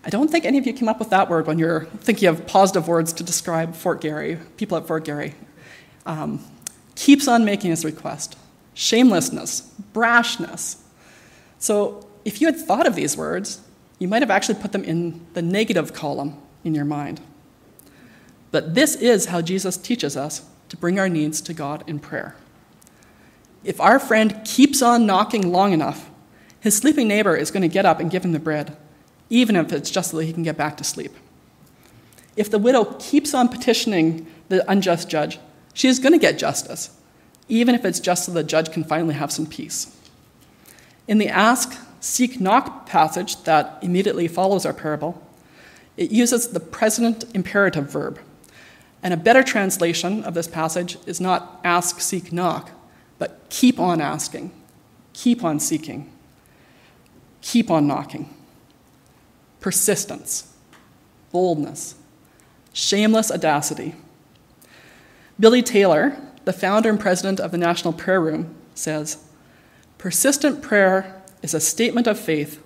I 0.04 0.10
don't 0.10 0.30
think 0.30 0.44
any 0.44 0.58
of 0.58 0.66
you 0.66 0.74
came 0.74 0.88
up 0.88 0.98
with 0.98 1.10
that 1.10 1.30
word 1.30 1.46
when 1.46 1.58
you're 1.58 1.86
thinking 1.86 2.28
of 2.28 2.46
positive 2.46 2.86
words 2.86 3.14
to 3.14 3.24
describe 3.24 3.74
Fort 3.74 4.02
Garry, 4.02 4.38
people 4.58 4.76
at 4.76 4.86
Fort 4.86 5.04
Garry 5.04 5.34
um, 6.06 6.44
keeps 6.94 7.28
on 7.28 7.44
making 7.44 7.70
his 7.70 7.84
request 7.84 8.36
shamelessness, 8.74 9.72
brashness. 9.94 10.76
So, 11.58 12.06
if 12.26 12.42
you 12.42 12.46
had 12.46 12.58
thought 12.58 12.86
of 12.86 12.94
these 12.94 13.16
words, 13.16 13.62
you 13.98 14.06
might 14.06 14.20
have 14.20 14.30
actually 14.30 14.60
put 14.60 14.72
them 14.72 14.84
in 14.84 15.24
the 15.32 15.40
negative 15.40 15.94
column 15.94 16.36
in 16.62 16.74
your 16.74 16.84
mind. 16.84 17.20
But 18.50 18.74
this 18.74 18.94
is 18.94 19.26
how 19.26 19.40
Jesus 19.40 19.78
teaches 19.78 20.14
us 20.14 20.44
to 20.68 20.76
bring 20.76 20.98
our 20.98 21.08
needs 21.08 21.40
to 21.42 21.54
God 21.54 21.84
in 21.86 21.98
prayer. 21.98 22.36
If 23.66 23.80
our 23.80 23.98
friend 23.98 24.40
keeps 24.44 24.80
on 24.80 25.06
knocking 25.06 25.50
long 25.50 25.72
enough, 25.72 26.08
his 26.60 26.76
sleeping 26.76 27.08
neighbor 27.08 27.34
is 27.34 27.50
going 27.50 27.62
to 27.62 27.68
get 27.68 27.84
up 27.84 27.98
and 27.98 28.10
give 28.10 28.24
him 28.24 28.30
the 28.30 28.38
bread, 28.38 28.76
even 29.28 29.56
if 29.56 29.72
it's 29.72 29.90
just 29.90 30.12
so 30.12 30.18
that 30.18 30.24
he 30.24 30.32
can 30.32 30.44
get 30.44 30.56
back 30.56 30.76
to 30.76 30.84
sleep. 30.84 31.10
If 32.36 32.48
the 32.48 32.60
widow 32.60 32.84
keeps 33.00 33.34
on 33.34 33.48
petitioning 33.48 34.28
the 34.48 34.68
unjust 34.70 35.08
judge, 35.08 35.40
she 35.74 35.88
is 35.88 35.98
going 35.98 36.12
to 36.12 36.18
get 36.18 36.38
justice, 36.38 36.96
even 37.48 37.74
if 37.74 37.84
it's 37.84 37.98
just 37.98 38.24
so 38.24 38.32
the 38.32 38.44
judge 38.44 38.70
can 38.70 38.84
finally 38.84 39.14
have 39.14 39.32
some 39.32 39.46
peace. 39.46 39.96
In 41.08 41.18
the 41.18 41.28
ask, 41.28 41.76
seek, 41.98 42.40
knock 42.40 42.86
passage 42.86 43.42
that 43.42 43.78
immediately 43.82 44.28
follows 44.28 44.64
our 44.64 44.74
parable, 44.74 45.20
it 45.96 46.12
uses 46.12 46.48
the 46.48 46.60
present 46.60 47.24
imperative 47.34 47.90
verb. 47.90 48.20
And 49.02 49.12
a 49.12 49.16
better 49.16 49.42
translation 49.42 50.22
of 50.22 50.34
this 50.34 50.46
passage 50.46 50.98
is 51.04 51.20
not 51.20 51.60
ask, 51.64 52.00
seek, 52.00 52.32
knock, 52.32 52.70
but 53.18 53.40
keep 53.48 53.78
on 53.78 54.00
asking, 54.00 54.50
keep 55.12 55.42
on 55.44 55.60
seeking, 55.60 56.12
keep 57.40 57.70
on 57.70 57.86
knocking. 57.86 58.32
Persistence, 59.60 60.54
boldness, 61.32 61.96
shameless 62.72 63.30
audacity. 63.32 63.94
Billy 65.40 65.62
Taylor, 65.62 66.16
the 66.44 66.52
founder 66.52 66.88
and 66.88 67.00
president 67.00 67.40
of 67.40 67.50
the 67.50 67.58
National 67.58 67.92
Prayer 67.92 68.20
Room, 68.20 68.54
says 68.74 69.24
Persistent 69.98 70.62
prayer 70.62 71.22
is 71.42 71.54
a 71.54 71.60
statement 71.60 72.06
of 72.06 72.18
faith 72.18 72.62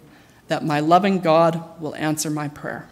that 0.48 0.64
my 0.64 0.80
loving 0.80 1.20
God 1.20 1.80
will 1.80 1.94
answer 1.94 2.28
my 2.28 2.48
prayer. 2.48 2.88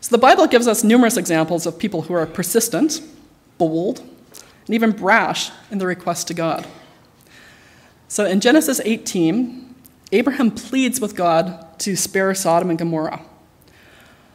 So 0.00 0.10
the 0.10 0.18
Bible 0.18 0.46
gives 0.46 0.68
us 0.68 0.84
numerous 0.84 1.16
examples 1.16 1.66
of 1.66 1.78
people 1.78 2.02
who 2.02 2.14
are 2.14 2.26
persistent, 2.26 3.00
bold, 3.58 4.08
and 4.66 4.74
even 4.74 4.92
brash 4.92 5.50
in 5.70 5.78
their 5.78 5.88
request 5.88 6.28
to 6.28 6.34
God. 6.34 6.66
So 8.08 8.24
in 8.24 8.40
Genesis 8.40 8.80
18, 8.84 9.74
Abraham 10.12 10.50
pleads 10.50 11.00
with 11.00 11.16
God 11.16 11.78
to 11.80 11.96
spare 11.96 12.34
Sodom 12.34 12.70
and 12.70 12.78
Gomorrah. 12.78 13.22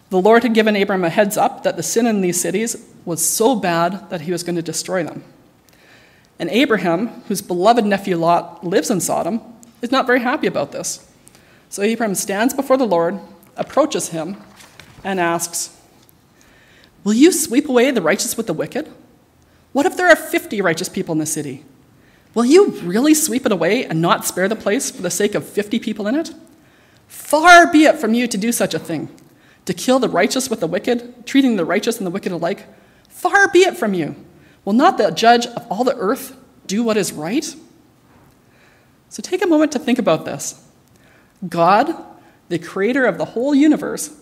The 0.09 0.21
Lord 0.21 0.43
had 0.43 0.53
given 0.53 0.75
Abram 0.75 1.03
a 1.03 1.09
heads 1.09 1.38
up 1.38 1.63
that 1.63 1.77
the 1.77 1.83
sin 1.83 2.07
in 2.07 2.21
these 2.21 2.41
cities 2.41 2.86
was 3.05 3.25
so 3.25 3.55
bad 3.55 4.09
that 4.09 4.21
he 4.21 4.31
was 4.31 4.43
going 4.43 4.55
to 4.55 4.62
destroy 4.62 5.03
them. 5.03 5.24
And 6.39 6.50
Abraham, 6.50 7.07
whose 7.27 7.41
beloved 7.41 7.86
nephew 7.86 8.17
Lot 8.17 8.65
lives 8.65 8.89
in 8.89 9.01
Sodom, 9.01 9.41
is 9.81 9.91
not 9.91 10.07
very 10.07 10.21
happy 10.21 10.48
about 10.48 10.71
this. 10.71 11.09
So 11.69 11.83
Abraham 11.83 12.15
stands 12.15 12.53
before 12.53 12.77
the 12.77 12.88
Lord, 12.88 13.19
approaches 13.55 14.09
him, 14.09 14.38
and 15.03 15.19
asks, 15.19 15.77
Will 17.03 17.13
you 17.13 17.31
sweep 17.31 17.69
away 17.69 17.91
the 17.91 18.01
righteous 18.01 18.36
with 18.36 18.48
the 18.48 18.53
wicked? 18.53 18.91
What 19.71 19.85
if 19.85 19.95
there 19.95 20.09
are 20.09 20.15
50 20.15 20.61
righteous 20.61 20.89
people 20.89 21.13
in 21.13 21.19
the 21.19 21.25
city? 21.25 21.63
Will 22.33 22.45
you 22.45 22.71
really 22.81 23.13
sweep 23.13 23.45
it 23.45 23.51
away 23.51 23.85
and 23.85 24.01
not 24.01 24.25
spare 24.25 24.47
the 24.47 24.55
place 24.55 24.91
for 24.91 25.01
the 25.01 25.09
sake 25.09 25.35
of 25.35 25.47
50 25.47 25.79
people 25.79 26.07
in 26.07 26.15
it? 26.15 26.33
Far 27.07 27.71
be 27.71 27.85
it 27.85 27.97
from 27.97 28.13
you 28.13 28.27
to 28.27 28.38
do 28.38 28.51
such 28.51 28.73
a 28.73 28.79
thing 28.79 29.09
to 29.65 29.73
kill 29.73 29.99
the 29.99 30.09
righteous 30.09 30.49
with 30.49 30.59
the 30.59 30.67
wicked, 30.67 31.25
treating 31.25 31.55
the 31.55 31.65
righteous 31.65 31.97
and 31.97 32.05
the 32.07 32.11
wicked 32.11 32.31
alike? 32.31 32.65
Far 33.07 33.47
be 33.49 33.59
it 33.59 33.77
from 33.77 33.93
you. 33.93 34.15
Will 34.65 34.73
not 34.73 34.97
the 34.97 35.11
judge 35.11 35.45
of 35.45 35.65
all 35.69 35.83
the 35.83 35.95
earth 35.97 36.35
do 36.67 36.83
what 36.83 36.97
is 36.97 37.11
right? 37.11 37.55
So 39.09 39.21
take 39.21 39.43
a 39.43 39.47
moment 39.47 39.71
to 39.73 39.79
think 39.79 39.99
about 39.99 40.25
this. 40.25 40.65
God, 41.47 41.95
the 42.49 42.59
creator 42.59 43.05
of 43.05 43.17
the 43.17 43.25
whole 43.25 43.55
universe, 43.55 44.15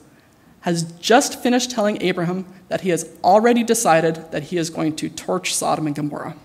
has 0.68 0.84
just 1.00 1.42
finished 1.42 1.72
telling 1.72 2.02
Abraham 2.02 2.46
that 2.68 2.82
he 2.82 2.90
has 2.90 3.10
already 3.24 3.64
decided 3.64 4.30
that 4.32 4.44
he 4.44 4.58
is 4.58 4.70
going 4.70 4.94
to 4.98 5.08
torch 5.08 5.56
Sodom 5.56 5.88
and 5.88 5.96
Gomorrah. 5.96 6.36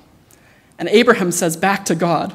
And 0.78 0.88
Abraham 0.90 1.32
says 1.32 1.56
back 1.56 1.84
to 1.86 1.96
God, 1.96 2.32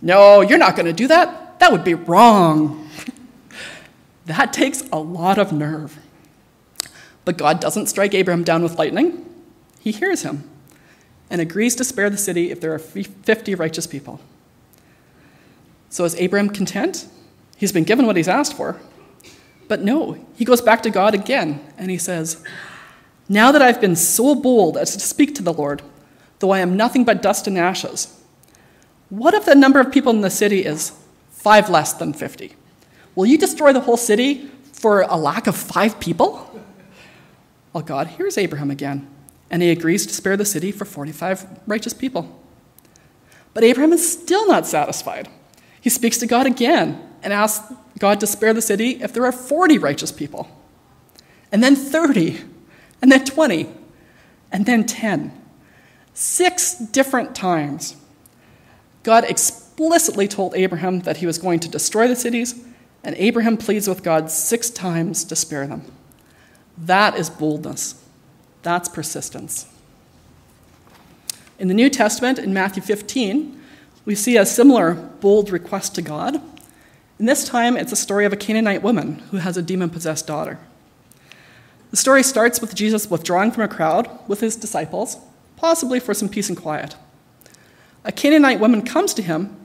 No, 0.00 0.42
you're 0.42 0.58
not 0.58 0.76
going 0.76 0.86
to 0.86 0.92
do 0.92 1.08
that. 1.08 1.58
That 1.58 1.72
would 1.72 1.82
be 1.82 1.94
wrong. 1.94 2.88
That 4.26 4.52
takes 4.52 4.88
a 4.92 4.98
lot 5.00 5.36
of 5.36 5.52
nerve. 5.52 5.98
But 7.24 7.36
God 7.36 7.58
doesn't 7.58 7.88
strike 7.88 8.14
Abraham 8.14 8.44
down 8.44 8.62
with 8.62 8.78
lightning. 8.78 9.28
He 9.80 9.90
hears 9.90 10.22
him 10.22 10.48
and 11.28 11.40
agrees 11.40 11.74
to 11.74 11.84
spare 11.84 12.08
the 12.08 12.16
city 12.16 12.52
if 12.52 12.60
there 12.60 12.72
are 12.72 12.78
50 12.78 13.56
righteous 13.56 13.88
people. 13.88 14.20
So 15.90 16.04
is 16.04 16.14
Abraham 16.14 16.50
content? 16.50 17.08
He's 17.56 17.72
been 17.72 17.82
given 17.82 18.06
what 18.06 18.16
he's 18.16 18.28
asked 18.28 18.56
for. 18.56 18.80
But 19.72 19.80
no, 19.80 20.18
he 20.34 20.44
goes 20.44 20.60
back 20.60 20.82
to 20.82 20.90
God 20.90 21.14
again 21.14 21.58
and 21.78 21.90
he 21.90 21.96
says, 21.96 22.44
Now 23.26 23.50
that 23.52 23.62
I've 23.62 23.80
been 23.80 23.96
so 23.96 24.34
bold 24.34 24.76
as 24.76 24.92
to 24.92 25.00
speak 25.00 25.34
to 25.36 25.42
the 25.42 25.54
Lord, 25.54 25.80
though 26.40 26.50
I 26.50 26.58
am 26.58 26.76
nothing 26.76 27.06
but 27.06 27.22
dust 27.22 27.46
and 27.46 27.56
ashes, 27.56 28.20
what 29.08 29.32
if 29.32 29.46
the 29.46 29.54
number 29.54 29.80
of 29.80 29.90
people 29.90 30.12
in 30.12 30.20
the 30.20 30.28
city 30.28 30.66
is 30.66 30.92
five 31.30 31.70
less 31.70 31.94
than 31.94 32.12
50? 32.12 32.54
Will 33.14 33.24
you 33.24 33.38
destroy 33.38 33.72
the 33.72 33.80
whole 33.80 33.96
city 33.96 34.50
for 34.74 35.06
a 35.08 35.16
lack 35.16 35.46
of 35.46 35.56
five 35.56 35.98
people? 35.98 36.60
Well, 37.72 37.82
God 37.82 38.08
hears 38.08 38.36
Abraham 38.36 38.70
again, 38.70 39.08
and 39.50 39.62
he 39.62 39.70
agrees 39.70 40.04
to 40.04 40.12
spare 40.12 40.36
the 40.36 40.44
city 40.44 40.70
for 40.70 40.84
45 40.84 41.46
righteous 41.66 41.94
people. 41.94 42.38
But 43.54 43.64
Abraham 43.64 43.94
is 43.94 44.12
still 44.12 44.46
not 44.46 44.66
satisfied. 44.66 45.30
He 45.80 45.88
speaks 45.88 46.18
to 46.18 46.26
God 46.26 46.46
again 46.46 47.08
and 47.22 47.32
asks 47.32 47.72
God 48.02 48.18
to 48.18 48.26
spare 48.26 48.52
the 48.52 48.60
city 48.60 49.00
if 49.00 49.12
there 49.12 49.24
are 49.24 49.30
40 49.30 49.78
righteous 49.78 50.10
people, 50.10 50.50
and 51.52 51.62
then 51.62 51.76
30, 51.76 52.40
and 53.00 53.12
then 53.12 53.24
20, 53.24 53.68
and 54.50 54.66
then 54.66 54.84
10. 54.84 55.32
Six 56.12 56.74
different 56.74 57.36
times. 57.36 57.94
God 59.04 59.22
explicitly 59.22 60.26
told 60.26 60.56
Abraham 60.56 61.02
that 61.02 61.18
he 61.18 61.26
was 61.26 61.38
going 61.38 61.60
to 61.60 61.68
destroy 61.68 62.08
the 62.08 62.16
cities 62.16 62.64
and 63.04 63.14
Abraham 63.18 63.56
pleads 63.56 63.86
with 63.86 64.02
God 64.02 64.32
six 64.32 64.68
times 64.68 65.22
to 65.22 65.36
spare 65.36 65.68
them. 65.68 65.84
That 66.76 67.16
is 67.16 67.30
boldness. 67.30 68.02
That's 68.62 68.88
persistence. 68.88 69.68
In 71.56 71.68
the 71.68 71.74
New 71.74 71.88
Testament, 71.88 72.40
in 72.40 72.52
Matthew 72.52 72.82
15, 72.82 73.60
we 74.04 74.16
see 74.16 74.36
a 74.36 74.44
similar 74.44 74.94
bold 74.94 75.50
request 75.50 75.94
to 75.94 76.02
God. 76.02 76.40
And 77.22 77.28
this 77.28 77.44
time, 77.44 77.76
it's 77.76 77.92
a 77.92 77.96
story 77.96 78.24
of 78.24 78.32
a 78.32 78.36
Canaanite 78.36 78.82
woman 78.82 79.20
who 79.30 79.36
has 79.36 79.56
a 79.56 79.62
demon 79.62 79.90
possessed 79.90 80.26
daughter. 80.26 80.58
The 81.92 81.96
story 81.96 82.24
starts 82.24 82.60
with 82.60 82.74
Jesus 82.74 83.08
withdrawing 83.08 83.52
from 83.52 83.62
a 83.62 83.68
crowd 83.68 84.10
with 84.26 84.40
his 84.40 84.56
disciples, 84.56 85.18
possibly 85.54 86.00
for 86.00 86.14
some 86.14 86.28
peace 86.28 86.48
and 86.48 86.58
quiet. 86.58 86.96
A 88.04 88.10
Canaanite 88.10 88.58
woman 88.58 88.82
comes 88.82 89.14
to 89.14 89.22
him, 89.22 89.56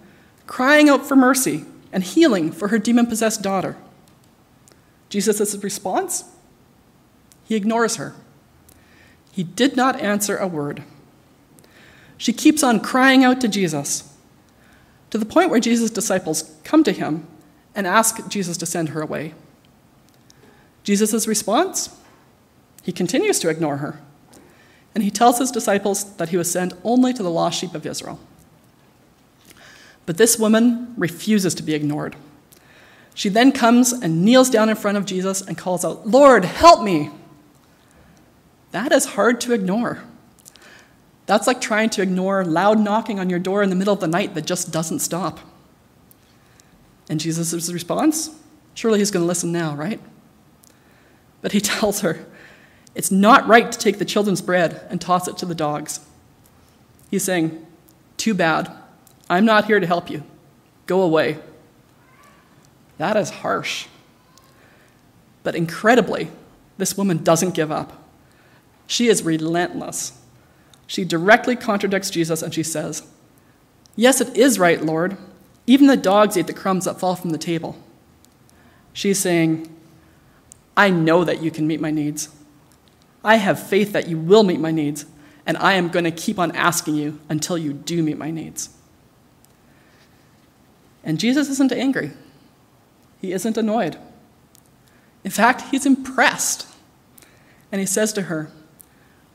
crying 0.45 0.87
out 0.87 1.07
for 1.07 1.15
mercy 1.15 1.65
and 1.91 2.03
healing 2.03 2.51
for 2.51 2.67
her 2.67 2.77
demon 2.77 3.07
possessed 3.07 3.41
daughter. 3.41 3.75
Jesus' 5.09 5.57
response? 5.63 6.25
He 7.43 7.55
ignores 7.55 7.95
her. 7.95 8.13
He 9.31 9.41
did 9.41 9.75
not 9.75 9.99
answer 9.99 10.37
a 10.37 10.45
word. 10.45 10.83
She 12.19 12.33
keeps 12.33 12.61
on 12.61 12.81
crying 12.81 13.23
out 13.23 13.41
to 13.41 13.47
Jesus, 13.47 14.13
to 15.09 15.17
the 15.17 15.25
point 15.25 15.49
where 15.49 15.59
Jesus' 15.59 15.89
disciples 15.89 16.55
come 16.63 16.83
to 16.83 16.91
him 16.91 17.25
and 17.77 17.87
ask 17.87 18.27
Jesus 18.27 18.57
to 18.57 18.65
send 18.65 18.89
her 18.89 19.01
away. 19.01 19.35
Jesus' 20.83 21.27
response? 21.27 21.95
He 22.83 22.91
continues 22.91 23.39
to 23.39 23.49
ignore 23.49 23.77
her. 23.77 24.01
And 24.95 25.03
he 25.03 25.11
tells 25.11 25.37
his 25.37 25.51
disciples 25.51 26.15
that 26.15 26.29
he 26.29 26.37
was 26.37 26.51
sent 26.51 26.73
only 26.83 27.13
to 27.13 27.21
the 27.21 27.29
lost 27.29 27.59
sheep 27.59 27.75
of 27.75 27.85
Israel. 27.85 28.19
But 30.07 30.17
this 30.17 30.39
woman 30.39 30.95
refuses 30.97 31.53
to 31.55 31.63
be 31.63 31.75
ignored. 31.75 32.15
She 33.13 33.29
then 33.29 33.51
comes 33.51 33.93
and 33.93 34.23
kneels 34.25 34.49
down 34.49 34.69
in 34.69 34.75
front 34.75 34.97
of 34.97 35.05
Jesus 35.05 35.41
and 35.41 35.57
calls 35.57 35.85
out, 35.85 36.07
Lord, 36.07 36.45
help 36.45 36.83
me. 36.83 37.11
That 38.71 38.91
is 38.91 39.05
hard 39.05 39.39
to 39.41 39.53
ignore. 39.53 40.03
That's 41.27 41.45
like 41.45 41.61
trying 41.61 41.89
to 41.91 42.01
ignore 42.01 42.43
loud 42.43 42.79
knocking 42.79 43.19
on 43.19 43.29
your 43.29 43.39
door 43.39 43.61
in 43.61 43.69
the 43.69 43.75
middle 43.75 43.93
of 43.93 43.99
the 43.99 44.07
night 44.07 44.33
that 44.33 44.45
just 44.45 44.71
doesn't 44.71 44.99
stop. 44.99 45.39
And 47.09 47.19
Jesus' 47.19 47.71
response? 47.71 48.29
Surely 48.73 48.99
he's 48.99 49.11
going 49.11 49.23
to 49.23 49.27
listen 49.27 49.51
now, 49.51 49.75
right? 49.75 49.99
But 51.41 51.51
he 51.51 51.61
tells 51.61 52.01
her, 52.01 52.25
It's 52.95 53.11
not 53.11 53.47
right 53.47 53.71
to 53.71 53.79
take 53.79 53.99
the 53.99 54.05
children's 54.05 54.41
bread 54.41 54.85
and 54.89 54.99
toss 54.99 55.27
it 55.27 55.37
to 55.37 55.45
the 55.45 55.55
dogs. 55.55 55.99
He's 57.09 57.23
saying, 57.23 57.65
Too 58.17 58.33
bad. 58.33 58.71
I'm 59.29 59.45
not 59.45 59.65
here 59.65 59.79
to 59.79 59.87
help 59.87 60.09
you. 60.09 60.23
Go 60.85 61.01
away. 61.01 61.39
That 62.97 63.15
is 63.15 63.29
harsh. 63.29 63.87
But 65.43 65.55
incredibly, 65.55 66.29
this 66.77 66.97
woman 66.97 67.23
doesn't 67.23 67.53
give 67.53 67.71
up. 67.71 68.03
She 68.87 69.07
is 69.07 69.23
relentless. 69.23 70.13
She 70.87 71.03
directly 71.03 71.55
contradicts 71.55 72.09
Jesus 72.09 72.41
and 72.41 72.53
she 72.53 72.63
says, 72.63 73.05
Yes, 73.95 74.21
it 74.21 74.35
is 74.37 74.59
right, 74.59 74.81
Lord. 74.81 75.17
Even 75.67 75.87
the 75.87 75.97
dogs 75.97 76.37
eat 76.37 76.47
the 76.47 76.53
crumbs 76.53 76.85
that 76.85 76.99
fall 76.99 77.15
from 77.15 77.31
the 77.31 77.37
table. 77.37 77.77
She's 78.93 79.19
saying, 79.19 79.69
I 80.75 80.89
know 80.89 81.23
that 81.23 81.43
you 81.43 81.51
can 81.51 81.67
meet 81.67 81.81
my 81.81 81.91
needs. 81.91 82.29
I 83.23 83.35
have 83.35 83.61
faith 83.61 83.91
that 83.91 84.07
you 84.07 84.17
will 84.17 84.43
meet 84.43 84.59
my 84.59 84.71
needs, 84.71 85.05
and 85.45 85.57
I 85.57 85.73
am 85.73 85.89
going 85.89 86.05
to 86.05 86.11
keep 86.11 86.39
on 86.39 86.55
asking 86.55 86.95
you 86.95 87.19
until 87.29 87.57
you 87.57 87.73
do 87.73 88.01
meet 88.01 88.17
my 88.17 88.31
needs. 88.31 88.69
And 91.03 91.19
Jesus 91.19 91.49
isn't 91.49 91.71
angry, 91.71 92.11
he 93.19 93.33
isn't 93.33 93.57
annoyed. 93.57 93.97
In 95.23 95.31
fact, 95.31 95.63
he's 95.71 95.85
impressed. 95.85 96.67
And 97.71 97.81
he 97.81 97.85
says 97.85 98.13
to 98.13 98.23
her, 98.23 98.49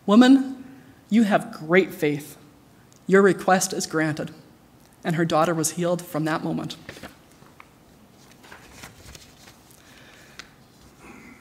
Woman, 0.07 0.65
you 1.11 1.25
have 1.25 1.53
great 1.53 1.93
faith. 1.93 2.39
Your 3.07 3.21
request 3.21 3.75
is 3.75 3.87
granted. 3.87 4.31
And 5.05 5.17
her 5.17 5.25
daughter 5.25 5.55
was 5.55 5.73
healed 5.73 6.05
from 6.05 6.25
that 6.27 6.45
moment. 6.45 6.77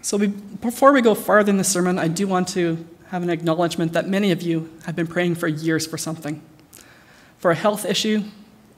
So, 0.02 0.17
we, 0.17 0.28
before 0.28 0.91
we 0.91 1.02
go 1.02 1.13
farther 1.13 1.52
in 1.52 1.58
the 1.58 1.63
sermon, 1.63 2.00
I 2.00 2.08
do 2.08 2.28
want 2.28 2.47
to 2.50 2.86
have 3.10 3.24
an 3.24 3.30
acknowledgement 3.30 3.93
that 3.93 4.08
many 4.08 4.32
of 4.32 4.41
you 4.41 4.69
have 4.86 4.95
been 4.95 5.08
praying 5.08 5.36
for 5.36 5.47
years 5.47 5.86
for 5.86 5.97
something 5.97 6.41
for 7.41 7.50
a 7.50 7.56
health 7.56 7.86
issue, 7.86 8.24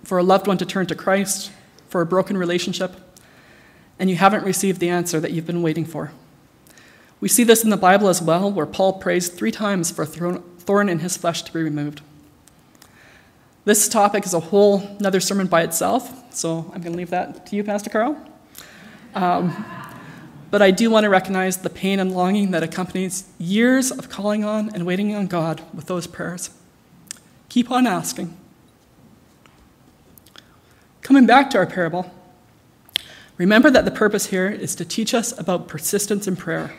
for 0.06 0.17
a 0.17 0.24
loved 0.24 0.48
one 0.48 0.58
to 0.58 0.65
turn 0.65 0.88
to 0.88 0.96
Christ, 0.96 1.52
for 1.89 2.00
a 2.00 2.06
broken 2.06 2.38
relationship, 2.38 2.96
and 4.00 4.10
you 4.10 4.15
haven't 4.15 4.46
received 4.46 4.80
the 4.80 4.88
answer 4.89 5.19
that 5.19 5.32
you've 5.32 5.46
been 5.46 5.62
waiting 5.62 5.84
for. 5.84 6.13
We 7.19 7.28
see 7.28 7.43
this 7.43 7.65
in 7.65 7.69
the 7.69 7.78
Bible 7.78 8.08
as 8.08 8.22
well, 8.22 8.50
where 8.50 8.65
Paul 8.65 8.93
prays 8.93 9.28
three 9.28 9.52
times 9.52 9.91
for 9.91 10.04
a 10.04 10.06
thorn 10.06 10.88
in 10.88 11.00
his 11.00 11.17
flesh 11.17 11.41
to 11.43 11.52
be 11.52 11.62
removed. 11.62 12.02
This 13.65 13.88
topic 13.88 14.26
is 14.26 14.34
a 14.34 14.41
whole 14.41 14.82
another 14.99 15.21
sermon 15.21 15.47
by 15.47 15.62
itself, 15.62 16.36
so 16.36 16.69
I'm 16.73 16.82
going 16.82 16.91
to 16.91 16.97
leave 16.97 17.12
that 17.12 17.45
to 17.45 17.56
you, 17.56 17.63
Pastor 17.63 17.89
Carl. 17.89 18.17
Um, 19.15 19.65
but 20.52 20.62
I 20.62 20.69
do 20.69 20.89
want 20.89 21.06
to 21.06 21.10
recognize 21.10 21.58
the 21.58 21.69
pain 21.69 22.02
and 22.02 22.12
longing 22.12 22.52
that 22.52 22.62
accompanies 22.62 23.30
years 23.39 23.89
of 23.89 24.10
calling 24.10 24.43
on 24.43 24.69
and 24.76 24.86
waiting 24.86 25.15
on 25.15 25.28
God 25.28 25.62
with 25.73 25.86
those 25.86 26.08
prayers. 26.08 26.49
Keep 27.47 27.71
on 27.71 27.88
asking. 27.88 28.38
Coming 31.02 31.26
back 31.26 31.49
to 31.52 31.58
our 31.58 31.65
parable, 31.65 32.12
remember 33.38 33.71
that 33.71 33.86
the 33.86 33.91
purpose 33.91 34.26
here 34.26 34.49
is 34.49 34.76
to 34.76 34.84
teach 34.84 35.13
us 35.13 35.38
about 35.39 35.69
persistence 35.69 36.28
in 36.28 36.36
prayer. 36.36 36.73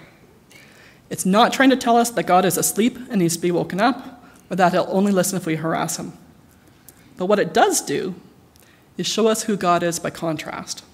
It's 1.09 1.25
not 1.25 1.51
trying 1.51 1.71
to 1.71 1.77
tell 1.77 1.97
us 1.97 2.11
that 2.11 2.27
God 2.27 2.45
is 2.45 2.59
asleep 2.59 2.99
and 3.09 3.23
needs 3.23 3.37
to 3.37 3.43
be 3.43 3.51
woken 3.51 3.81
up, 3.81 4.23
or 4.51 4.57
that 4.57 4.73
he'll 4.73 4.87
only 4.91 5.13
listen 5.13 5.39
if 5.39 5.47
we 5.47 5.57
harass 5.57 5.97
him. 5.97 6.13
But 7.17 7.27
what 7.27 7.39
it 7.39 7.55
does 7.55 7.81
do 7.81 8.15
is 8.97 9.07
show 9.07 9.27
us 9.27 9.45
who 9.45 9.57
God 9.57 9.83
is 9.83 9.99
by 9.99 10.11
contrast. 10.11 10.85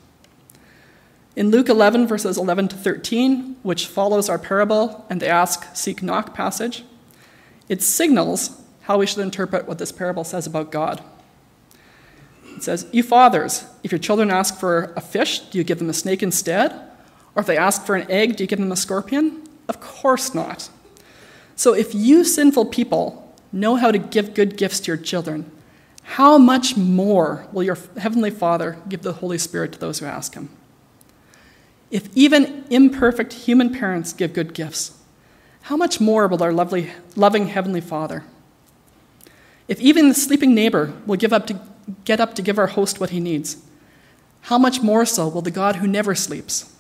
In 1.36 1.50
Luke 1.50 1.68
11, 1.68 2.06
verses 2.06 2.36
11 2.36 2.68
to 2.68 2.76
13, 2.76 3.56
which 3.62 3.86
follows 3.86 4.28
our 4.28 4.38
parable 4.38 5.06
and 5.08 5.20
the 5.20 5.28
ask, 5.28 5.74
seek, 5.74 6.02
knock 6.02 6.34
passage, 6.34 6.84
it 7.68 7.82
signals 7.82 8.60
how 8.82 8.98
we 8.98 9.06
should 9.06 9.20
interpret 9.20 9.68
what 9.68 9.78
this 9.78 9.92
parable 9.92 10.24
says 10.24 10.46
about 10.46 10.72
God. 10.72 11.02
It 12.56 12.64
says, 12.64 12.86
You 12.92 13.02
fathers, 13.02 13.64
if 13.84 13.92
your 13.92 14.00
children 14.00 14.30
ask 14.30 14.58
for 14.58 14.92
a 14.96 15.00
fish, 15.00 15.38
do 15.38 15.58
you 15.58 15.64
give 15.64 15.78
them 15.78 15.88
a 15.88 15.94
snake 15.94 16.22
instead? 16.22 16.72
Or 17.34 17.40
if 17.40 17.46
they 17.46 17.56
ask 17.56 17.86
for 17.86 17.94
an 17.94 18.10
egg, 18.10 18.36
do 18.36 18.44
you 18.44 18.48
give 18.48 18.58
them 18.58 18.72
a 18.72 18.76
scorpion? 18.76 19.42
Of 19.68 19.80
course 19.80 20.34
not. 20.34 20.68
So 21.54 21.74
if 21.74 21.94
you 21.94 22.24
sinful 22.24 22.66
people 22.66 23.34
know 23.52 23.76
how 23.76 23.92
to 23.92 23.98
give 23.98 24.34
good 24.34 24.56
gifts 24.56 24.80
to 24.80 24.88
your 24.88 24.96
children, 24.96 25.50
how 26.10 26.38
much 26.38 26.76
more 26.76 27.46
will 27.52 27.62
your 27.62 27.78
Heavenly 27.96 28.32
Father 28.32 28.76
give 28.88 29.02
the 29.02 29.12
Holy 29.12 29.38
Spirit 29.38 29.72
to 29.74 29.78
those 29.78 30.00
who 30.00 30.06
ask 30.06 30.34
Him? 30.34 30.48
If 31.88 32.08
even 32.16 32.64
imperfect 32.68 33.32
human 33.32 33.72
parents 33.72 34.12
give 34.12 34.32
good 34.32 34.52
gifts, 34.52 34.98
how 35.62 35.76
much 35.76 36.00
more 36.00 36.26
will 36.26 36.42
our 36.42 36.52
lovely, 36.52 36.90
loving 37.14 37.46
Heavenly 37.46 37.80
Father? 37.80 38.24
If 39.68 39.80
even 39.80 40.08
the 40.08 40.14
sleeping 40.14 40.52
neighbor 40.52 40.92
will 41.06 41.16
give 41.16 41.32
up 41.32 41.46
to 41.46 41.60
get 42.04 42.18
up 42.18 42.34
to 42.34 42.42
give 42.42 42.58
our 42.58 42.66
host 42.66 42.98
what 42.98 43.10
he 43.10 43.20
needs, 43.20 43.64
how 44.42 44.58
much 44.58 44.82
more 44.82 45.06
so 45.06 45.28
will 45.28 45.42
the 45.42 45.52
God 45.52 45.76
who 45.76 45.86
never 45.86 46.16
sleeps? 46.16 46.76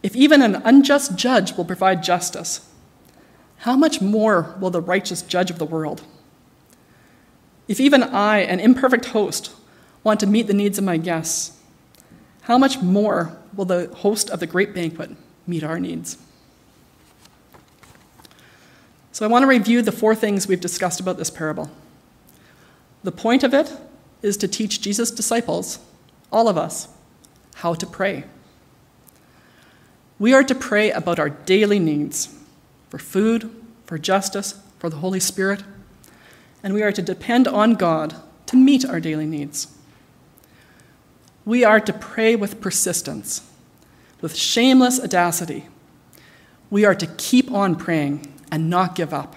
If 0.00 0.14
even 0.14 0.42
an 0.42 0.62
unjust 0.64 1.16
judge 1.16 1.56
will 1.56 1.64
provide 1.64 2.04
justice, 2.04 2.70
how 3.58 3.74
much 3.74 4.00
more 4.00 4.54
will 4.60 4.70
the 4.70 4.80
righteous 4.80 5.22
judge 5.22 5.50
of 5.50 5.58
the 5.58 5.66
world? 5.66 6.02
If 7.70 7.78
even 7.78 8.02
I, 8.02 8.38
an 8.38 8.58
imperfect 8.58 9.04
host, 9.04 9.52
want 10.02 10.18
to 10.18 10.26
meet 10.26 10.48
the 10.48 10.52
needs 10.52 10.76
of 10.76 10.82
my 10.82 10.96
guests, 10.96 11.56
how 12.42 12.58
much 12.58 12.82
more 12.82 13.38
will 13.54 13.64
the 13.64 13.86
host 13.98 14.28
of 14.28 14.40
the 14.40 14.46
great 14.48 14.74
banquet 14.74 15.10
meet 15.46 15.62
our 15.62 15.78
needs? 15.78 16.18
So, 19.12 19.24
I 19.24 19.28
want 19.28 19.44
to 19.44 19.46
review 19.46 19.82
the 19.82 19.92
four 19.92 20.16
things 20.16 20.48
we've 20.48 20.60
discussed 20.60 20.98
about 20.98 21.16
this 21.16 21.30
parable. 21.30 21.70
The 23.04 23.12
point 23.12 23.44
of 23.44 23.54
it 23.54 23.72
is 24.20 24.36
to 24.38 24.48
teach 24.48 24.80
Jesus' 24.80 25.12
disciples, 25.12 25.78
all 26.32 26.48
of 26.48 26.58
us, 26.58 26.88
how 27.54 27.74
to 27.74 27.86
pray. 27.86 28.24
We 30.18 30.34
are 30.34 30.42
to 30.42 30.56
pray 30.56 30.90
about 30.90 31.20
our 31.20 31.30
daily 31.30 31.78
needs 31.78 32.34
for 32.88 32.98
food, 32.98 33.48
for 33.86 33.96
justice, 33.96 34.60
for 34.80 34.90
the 34.90 34.96
Holy 34.96 35.20
Spirit, 35.20 35.62
and 36.62 36.74
we 36.74 36.82
are 36.82 36.92
to 36.92 37.02
depend 37.02 37.48
on 37.48 37.74
God 37.74 38.16
to 38.46 38.56
meet 38.56 38.84
our 38.84 39.00
daily 39.00 39.26
needs. 39.26 39.68
We 41.44 41.64
are 41.64 41.80
to 41.80 41.92
pray 41.92 42.36
with 42.36 42.60
persistence, 42.60 43.48
with 44.20 44.36
shameless 44.36 45.00
audacity. 45.00 45.66
We 46.70 46.84
are 46.84 46.94
to 46.94 47.06
keep 47.06 47.50
on 47.50 47.76
praying 47.76 48.32
and 48.52 48.68
not 48.68 48.94
give 48.94 49.14
up. 49.14 49.36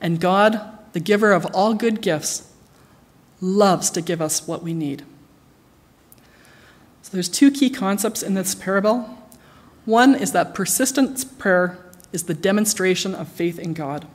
And 0.00 0.20
God 0.20 0.76
the 0.96 1.00
giver 1.00 1.32
of 1.32 1.44
all 1.52 1.74
good 1.74 2.00
gifts, 2.00 2.50
loves 3.42 3.90
to 3.90 4.00
give 4.00 4.22
us 4.22 4.48
what 4.48 4.62
we 4.62 4.72
need. 4.72 5.04
So 7.02 7.10
there's 7.12 7.28
two 7.28 7.50
key 7.50 7.68
concepts 7.68 8.22
in 8.22 8.32
this 8.32 8.54
parable. 8.54 9.02
One 9.84 10.14
is 10.14 10.32
that 10.32 10.54
persistent 10.54 11.38
prayer 11.38 11.76
is 12.14 12.22
the 12.22 12.32
demonstration 12.32 13.14
of 13.14 13.28
faith 13.28 13.58
in 13.58 13.74
God. 13.74 14.08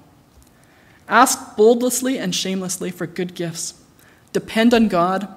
Ask 1.12 1.58
boldlessly 1.58 2.18
and 2.18 2.34
shamelessly 2.34 2.90
for 2.90 3.06
good 3.06 3.36
gifts. 3.36 3.74
Depend 4.32 4.74
on 4.74 4.88
God 4.88 5.28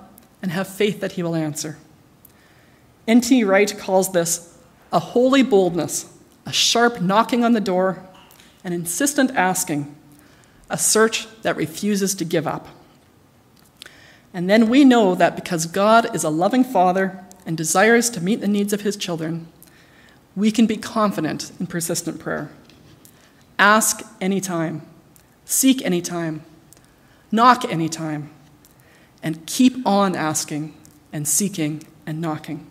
and 0.40 0.52
have 0.52 0.68
faith 0.68 1.00
that 1.00 1.12
He 1.12 1.22
will 1.22 1.34
answer. 1.34 1.78
N.T. 3.08 3.42
Wright 3.42 3.76
calls 3.76 4.12
this 4.12 4.56
a 4.92 5.00
holy 5.00 5.42
boldness, 5.42 6.08
a 6.46 6.52
sharp 6.52 7.00
knocking 7.00 7.44
on 7.44 7.54
the 7.54 7.60
door, 7.60 8.04
an 8.62 8.72
insistent 8.72 9.32
asking, 9.32 9.94
a 10.70 10.78
search 10.78 11.26
that 11.42 11.56
refuses 11.56 12.14
to 12.14 12.24
give 12.24 12.46
up. 12.46 12.68
And 14.32 14.48
then 14.48 14.68
we 14.68 14.84
know 14.84 15.16
that 15.16 15.34
because 15.34 15.66
God 15.66 16.14
is 16.14 16.22
a 16.22 16.30
loving 16.30 16.62
Father 16.62 17.24
and 17.44 17.56
desires 17.56 18.10
to 18.10 18.20
meet 18.20 18.40
the 18.40 18.48
needs 18.48 18.72
of 18.72 18.82
His 18.82 18.96
children, 18.96 19.48
we 20.36 20.52
can 20.52 20.66
be 20.66 20.76
confident 20.76 21.50
in 21.58 21.66
persistent 21.66 22.20
prayer. 22.20 22.50
Ask 23.58 24.02
anytime 24.20 24.82
Seek 25.44 25.84
anytime, 25.84 26.42
knock 27.30 27.64
anytime, 27.70 28.30
and 29.22 29.44
keep 29.46 29.86
on 29.86 30.16
asking 30.16 30.74
and 31.12 31.28
seeking 31.28 31.86
and 32.06 32.20
knocking. 32.20 32.66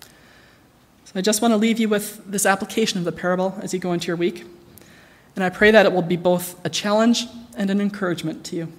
So 0.00 1.12
I 1.16 1.20
just 1.20 1.42
want 1.42 1.52
to 1.52 1.56
leave 1.56 1.78
you 1.78 1.88
with 1.88 2.24
this 2.24 2.46
application 2.46 2.98
of 2.98 3.04
the 3.04 3.12
parable 3.12 3.58
as 3.60 3.74
you 3.74 3.78
go 3.78 3.92
into 3.92 4.06
your 4.06 4.16
week. 4.16 4.46
And 5.34 5.44
I 5.44 5.50
pray 5.50 5.70
that 5.70 5.86
it 5.86 5.92
will 5.92 6.02
be 6.02 6.16
both 6.16 6.64
a 6.64 6.70
challenge 6.70 7.26
and 7.56 7.68
an 7.70 7.80
encouragement 7.80 8.44
to 8.46 8.56
you. 8.56 8.72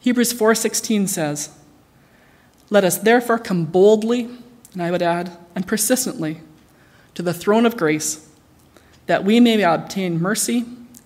Hebrews 0.00 0.32
4:16 0.32 1.08
says, 1.08 1.50
"Let 2.68 2.84
us 2.84 2.98
therefore 2.98 3.38
come 3.38 3.64
boldly, 3.64 4.28
and 4.72 4.82
I 4.82 4.90
would 4.90 5.02
add, 5.02 5.36
and 5.54 5.66
persistently, 5.66 6.42
to 7.14 7.22
the 7.22 7.34
throne 7.34 7.64
of 7.64 7.76
grace, 7.76 8.26
that 9.06 9.24
we 9.24 9.40
may 9.40 9.62
obtain 9.62 10.20
mercy 10.20 10.64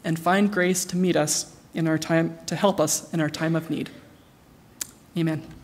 and 0.09 0.18
find 0.18 0.51
grace 0.51 0.87
to 0.87 0.97
meet 0.97 1.16
us 1.16 1.55
in 1.75 1.87
our 1.87 1.99
time, 1.99 2.38
to 2.47 2.57
help 2.57 2.81
us 2.81 3.12
in 3.12 3.21
our 3.21 3.29
time 3.29 3.55
of 3.55 3.68
need. 3.68 3.90
Amen. 5.18 5.58